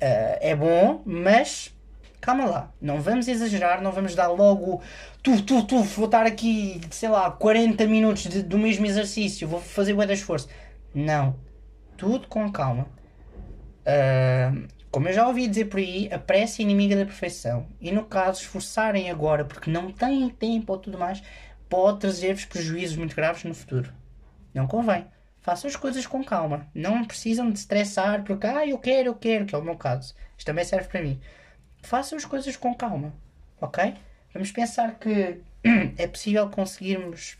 Uh, 0.00 0.38
é 0.40 0.56
bom, 0.56 1.02
mas 1.04 1.74
calma 2.20 2.44
lá, 2.44 2.72
não 2.80 3.00
vamos 3.00 3.28
exagerar, 3.28 3.82
não 3.82 3.92
vamos 3.92 4.14
dar 4.14 4.28
logo 4.28 4.82
tu, 5.22 5.42
tu, 5.42 5.62
tu, 5.64 5.82
vou 5.82 6.06
estar 6.06 6.26
aqui, 6.26 6.80
sei 6.90 7.08
lá, 7.08 7.30
40 7.30 7.86
minutos 7.86 8.24
de, 8.24 8.42
do 8.42 8.58
mesmo 8.58 8.86
exercício, 8.86 9.48
vou 9.48 9.60
fazer 9.60 9.94
de 9.94 10.12
esforço. 10.12 10.48
Não, 10.94 11.36
tudo 11.96 12.26
com 12.26 12.50
calma. 12.50 12.86
Uh, 13.80 14.66
como 14.90 15.08
eu 15.08 15.12
já 15.12 15.26
ouvi 15.26 15.46
dizer 15.46 15.66
por 15.66 15.78
aí, 15.78 16.08
a 16.12 16.18
pressa 16.18 16.60
é 16.60 16.64
inimiga 16.64 16.96
da 16.96 17.04
perfeição. 17.04 17.66
E 17.80 17.92
no 17.92 18.04
caso, 18.04 18.40
esforçarem 18.40 19.10
agora 19.10 19.44
porque 19.44 19.70
não 19.70 19.92
têm 19.92 20.28
tempo 20.28 20.72
ou 20.72 20.78
tudo 20.78 20.98
mais, 20.98 21.22
pode 21.68 22.00
trazer-vos 22.00 22.44
prejuízos 22.44 22.96
muito 22.96 23.14
graves 23.14 23.44
no 23.44 23.54
futuro. 23.54 23.92
Não 24.52 24.66
convém. 24.66 25.06
Façam 25.40 25.68
as 25.68 25.76
coisas 25.76 26.06
com 26.06 26.22
calma. 26.22 26.68
Não 26.74 27.04
precisam 27.04 27.50
de 27.50 27.58
estressar 27.58 28.22
porque, 28.24 28.46
ah, 28.46 28.66
eu 28.66 28.78
quero, 28.78 29.08
eu 29.08 29.14
quero, 29.14 29.46
que 29.46 29.54
é 29.54 29.58
o 29.58 29.62
meu 29.62 29.76
caso. 29.76 30.14
Isto 30.36 30.46
também 30.46 30.64
serve 30.64 30.88
para 30.88 31.02
mim. 31.02 31.20
Façam 31.82 32.18
as 32.18 32.24
coisas 32.24 32.56
com 32.56 32.74
calma. 32.74 33.12
Ok? 33.60 33.94
Vamos 34.32 34.52
pensar 34.52 34.98
que 34.98 35.40
é 35.96 36.06
possível 36.06 36.48
conseguirmos 36.50 37.38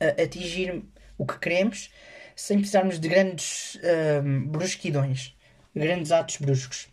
uh, 0.00 0.22
atingir 0.22 0.82
o 1.18 1.26
que 1.26 1.38
queremos 1.38 1.90
sem 2.34 2.58
precisarmos 2.58 2.98
de 2.98 3.08
grandes 3.08 3.74
uh, 3.76 4.46
brusquidões, 4.46 5.36
grandes 5.74 6.10
atos 6.10 6.36
bruscos. 6.38 6.88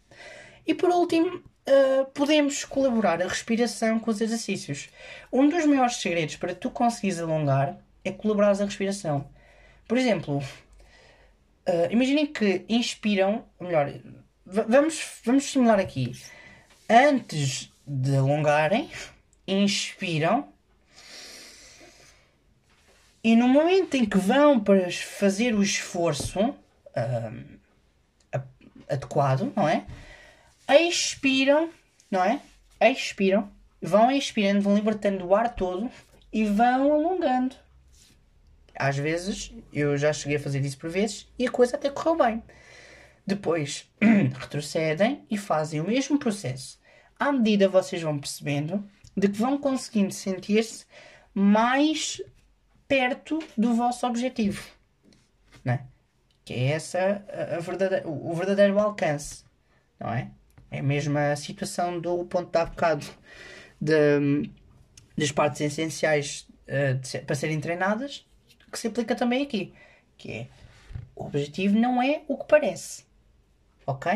E 0.65 0.73
por 0.73 0.89
último, 0.89 1.37
uh, 1.37 2.05
podemos 2.13 2.65
colaborar 2.65 3.21
a 3.21 3.27
respiração 3.27 3.99
com 3.99 4.11
os 4.11 4.19
exercícios. 4.19 4.89
Um 5.31 5.47
dos 5.47 5.65
maiores 5.65 5.97
segredos 5.97 6.35
para 6.35 6.53
tu 6.53 6.69
conseguires 6.69 7.19
alongar 7.19 7.77
é 8.03 8.11
colaborar 8.11 8.49
a 8.49 8.65
respiração. 8.65 9.29
Por 9.87 9.97
exemplo, 9.97 10.39
uh, 10.39 11.91
imaginem 11.91 12.25
que 12.25 12.65
inspiram, 12.67 13.45
melhor, 13.59 13.93
vamos, 14.45 15.21
vamos 15.23 15.45
simular 15.45 15.79
aqui. 15.79 16.13
Antes 16.89 17.71
de 17.85 18.15
alongarem, 18.15 18.89
inspiram 19.47 20.47
e 23.23 23.35
no 23.35 23.47
momento 23.47 23.95
em 23.95 24.05
que 24.05 24.17
vão 24.17 24.57
para 24.57 24.89
fazer 24.89 25.53
o 25.53 25.61
esforço 25.61 26.39
uh, 26.39 28.39
adequado, 28.89 29.51
não 29.53 29.67
é? 29.67 29.85
Expiram, 30.69 31.69
não 32.09 32.23
é? 32.23 32.39
Expiram, 32.79 33.51
vão 33.81 34.09
expirando, 34.11 34.61
vão 34.61 34.75
libertando 34.75 35.25
o 35.25 35.35
ar 35.35 35.53
todo 35.53 35.91
e 36.31 36.45
vão 36.45 36.93
alongando. 36.93 37.55
Às 38.77 38.97
vezes, 38.97 39.51
eu 39.73 39.97
já 39.97 40.13
cheguei 40.13 40.37
a 40.37 40.39
fazer 40.39 40.63
isso 40.63 40.77
por 40.77 40.89
vezes 40.89 41.27
e 41.37 41.47
a 41.47 41.51
coisa 41.51 41.75
até 41.75 41.89
correu 41.89 42.15
bem. 42.15 42.43
Depois, 43.25 43.89
retrocedem 44.01 45.25
e 45.29 45.37
fazem 45.37 45.81
o 45.81 45.87
mesmo 45.87 46.17
processo. 46.17 46.79
À 47.19 47.31
medida 47.31 47.67
vocês 47.67 48.01
vão 48.01 48.19
percebendo 48.19 48.87
de 49.15 49.27
que 49.27 49.37
vão 49.37 49.57
conseguindo 49.57 50.13
sentir-se 50.13 50.85
mais 51.33 52.21
perto 52.87 53.39
do 53.57 53.73
vosso 53.73 54.05
objetivo. 54.05 54.63
Né? 55.65 55.85
Que 56.45 56.53
é 56.53 56.67
essa 56.71 57.25
a, 57.29 57.59
verdadeira, 57.59 58.07
o 58.07 58.33
verdadeiro 58.33 58.79
alcance. 58.79 59.43
Não 59.99 60.13
é? 60.13 60.29
É 60.69 60.79
a 60.79 60.83
mesma 60.83 61.35
situação 61.35 61.99
do 61.99 62.25
ponto 62.25 62.51
de 62.51 62.65
bocado 62.69 63.05
de, 63.81 64.49
das 65.17 65.31
partes 65.31 65.61
essenciais 65.61 66.47
uh, 66.67 67.05
ser, 67.05 67.25
para 67.25 67.35
serem 67.35 67.59
treinadas 67.59 68.27
que 68.71 68.79
se 68.79 68.87
aplica 68.87 69.15
também 69.15 69.43
aqui. 69.43 69.73
Que 70.17 70.31
é 70.31 70.47
o 71.15 71.25
objetivo 71.25 71.77
não 71.77 72.01
é 72.01 72.21
o 72.27 72.37
que 72.37 72.45
parece. 72.47 73.03
Ok? 73.85 74.11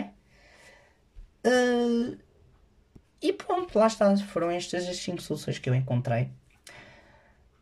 Uh, 1.46 2.18
e 3.22 3.34
pronto, 3.34 3.78
lá 3.78 3.88
está. 3.88 4.16
Foram 4.18 4.52
estas 4.52 4.88
as 4.88 4.98
5 4.98 5.22
soluções 5.22 5.58
que 5.58 5.70
eu 5.70 5.76
encontrei. 5.76 6.30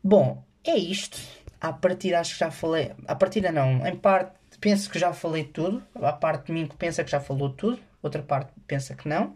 Bom, 0.03 0.43
é 0.63 0.75
isto. 0.75 1.19
A 1.61 1.71
partir 1.71 2.13
acho 2.13 2.33
que 2.33 2.39
já 2.39 2.51
falei. 2.51 2.91
A 3.07 3.15
partida 3.15 3.51
não. 3.51 3.85
Em 3.85 3.95
parte 3.95 4.33
penso 4.59 4.89
que 4.89 4.99
já 4.99 5.13
falei 5.13 5.45
tudo. 5.45 5.83
A 5.95 6.11
parte 6.11 6.47
de 6.47 6.53
mim 6.53 6.67
que 6.67 6.75
pensa 6.75 7.03
que 7.03 7.11
já 7.11 7.19
falou 7.19 7.49
tudo. 7.49 7.79
Outra 8.01 8.21
parte 8.21 8.51
pensa 8.67 8.95
que 8.95 9.07
não. 9.07 9.35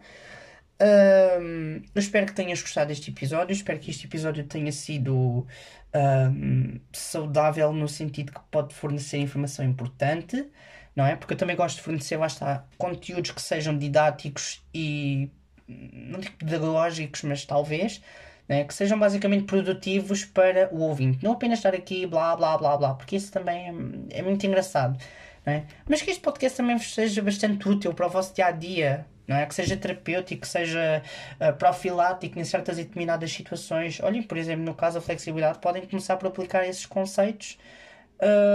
Um, 0.80 1.82
eu 1.94 1.98
espero 2.00 2.26
que 2.26 2.32
tenhas 2.32 2.60
gostado 2.60 2.88
deste 2.88 3.10
episódio. 3.10 3.52
Espero 3.52 3.78
que 3.78 3.90
este 3.90 4.06
episódio 4.06 4.44
tenha 4.44 4.72
sido 4.72 5.46
um, 5.94 6.80
saudável 6.92 7.72
no 7.72 7.88
sentido 7.88 8.32
que 8.32 8.40
pode 8.50 8.74
fornecer 8.74 9.18
informação 9.18 9.64
importante, 9.64 10.48
não 10.94 11.06
é? 11.06 11.16
Porque 11.16 11.34
eu 11.34 11.38
também 11.38 11.56
gosto 11.56 11.76
de 11.76 11.82
fornecer, 11.82 12.16
lá 12.16 12.26
está, 12.26 12.66
conteúdos 12.76 13.30
que 13.30 13.40
sejam 13.40 13.76
didáticos 13.78 14.64
e 14.74 15.30
não 15.66 16.20
digo 16.20 16.36
pedagógicos, 16.36 17.22
mas 17.22 17.44
talvez, 17.44 18.02
né? 18.48 18.64
que 18.64 18.74
sejam 18.74 18.98
basicamente 18.98 19.44
produtivos 19.44 20.24
para 20.24 20.68
o 20.72 20.80
ouvinte. 20.80 21.24
Não 21.24 21.32
apenas 21.32 21.58
estar 21.58 21.74
aqui 21.74 22.06
blá 22.06 22.36
blá 22.36 22.58
blá 22.58 22.76
blá, 22.76 22.94
porque 22.94 23.16
isso 23.16 23.32
também 23.32 23.68
é, 24.10 24.18
é 24.18 24.22
muito 24.22 24.44
engraçado. 24.46 24.98
É? 25.46 25.64
Mas 25.86 26.00
que 26.00 26.10
este 26.10 26.22
podcast 26.22 26.56
também 26.56 26.78
seja 26.78 27.20
bastante 27.20 27.68
útil 27.68 27.92
para 27.92 28.06
o 28.06 28.10
vosso 28.10 28.34
dia 28.34 28.46
a 28.46 28.50
dia, 28.50 29.06
não 29.26 29.36
é? 29.36 29.46
Que 29.46 29.54
seja 29.54 29.76
terapêutico, 29.76 30.42
que 30.42 30.48
seja 30.48 31.02
uh, 31.40 31.56
profilático 31.56 32.38
em 32.38 32.44
certas 32.44 32.78
e 32.78 32.84
determinadas 32.84 33.32
situações. 33.32 34.00
Olhem, 34.00 34.22
por 34.22 34.36
exemplo, 34.36 34.64
no 34.64 34.74
caso 34.74 34.98
da 34.98 35.00
flexibilidade, 35.00 35.58
podem 35.58 35.86
começar 35.86 36.16
por 36.16 36.28
aplicar 36.28 36.66
esses 36.66 36.86
conceitos, 36.86 37.58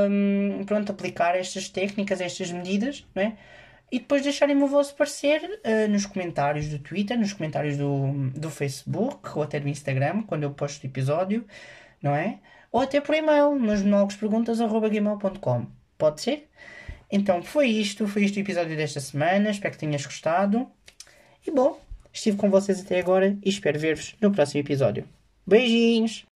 um, 0.10 0.64
pronto, 0.66 0.92
aplicar 0.92 1.36
estas 1.36 1.70
técnicas, 1.70 2.22
estas 2.22 2.52
medidas, 2.52 3.06
não 3.16 3.24
é? 3.24 3.38
E 3.92 3.98
depois 4.00 4.22
deixarem-me 4.22 4.62
o 4.62 4.68
vosso 4.68 4.96
parecer 4.96 5.42
uh, 5.44 5.88
nos 5.90 6.06
comentários 6.06 6.68
do 6.70 6.78
Twitter, 6.78 7.18
nos 7.18 7.34
comentários 7.34 7.76
do, 7.76 8.30
do 8.36 8.50
Facebook 8.50 9.30
ou 9.36 9.42
até 9.42 9.60
do 9.60 9.68
Instagram, 9.68 10.22
quando 10.24 10.44
eu 10.44 10.52
posto 10.52 10.84
o 10.84 10.88
episódio, 10.88 11.46
não 12.02 12.16
é? 12.16 12.40
Ou 12.72 12.82
até 12.82 13.02
por 13.02 13.16
e-mail, 13.16 13.56
nos 13.56 13.82
monólogosperguntas.gmail.com. 13.82 15.66
Pode 15.98 16.22
ser? 16.22 16.50
Então 17.12 17.42
foi 17.42 17.68
isto, 17.68 18.08
foi 18.08 18.24
este 18.24 18.40
o 18.40 18.42
episódio 18.42 18.76
desta 18.78 19.00
semana. 19.00 19.50
Espero 19.50 19.74
que 19.74 19.80
tenhas 19.80 20.06
gostado. 20.06 20.68
E 21.46 21.52
bom, 21.52 21.80
estive 22.14 22.38
com 22.38 22.50
vocês 22.50 22.82
até 22.82 23.00
agora 23.00 23.38
e 23.44 23.50
espero 23.50 23.80
ver-vos 23.80 24.16
no 24.22 24.32
próximo 24.32 24.62
episódio. 24.62 25.06
Beijinhos! 25.46 26.29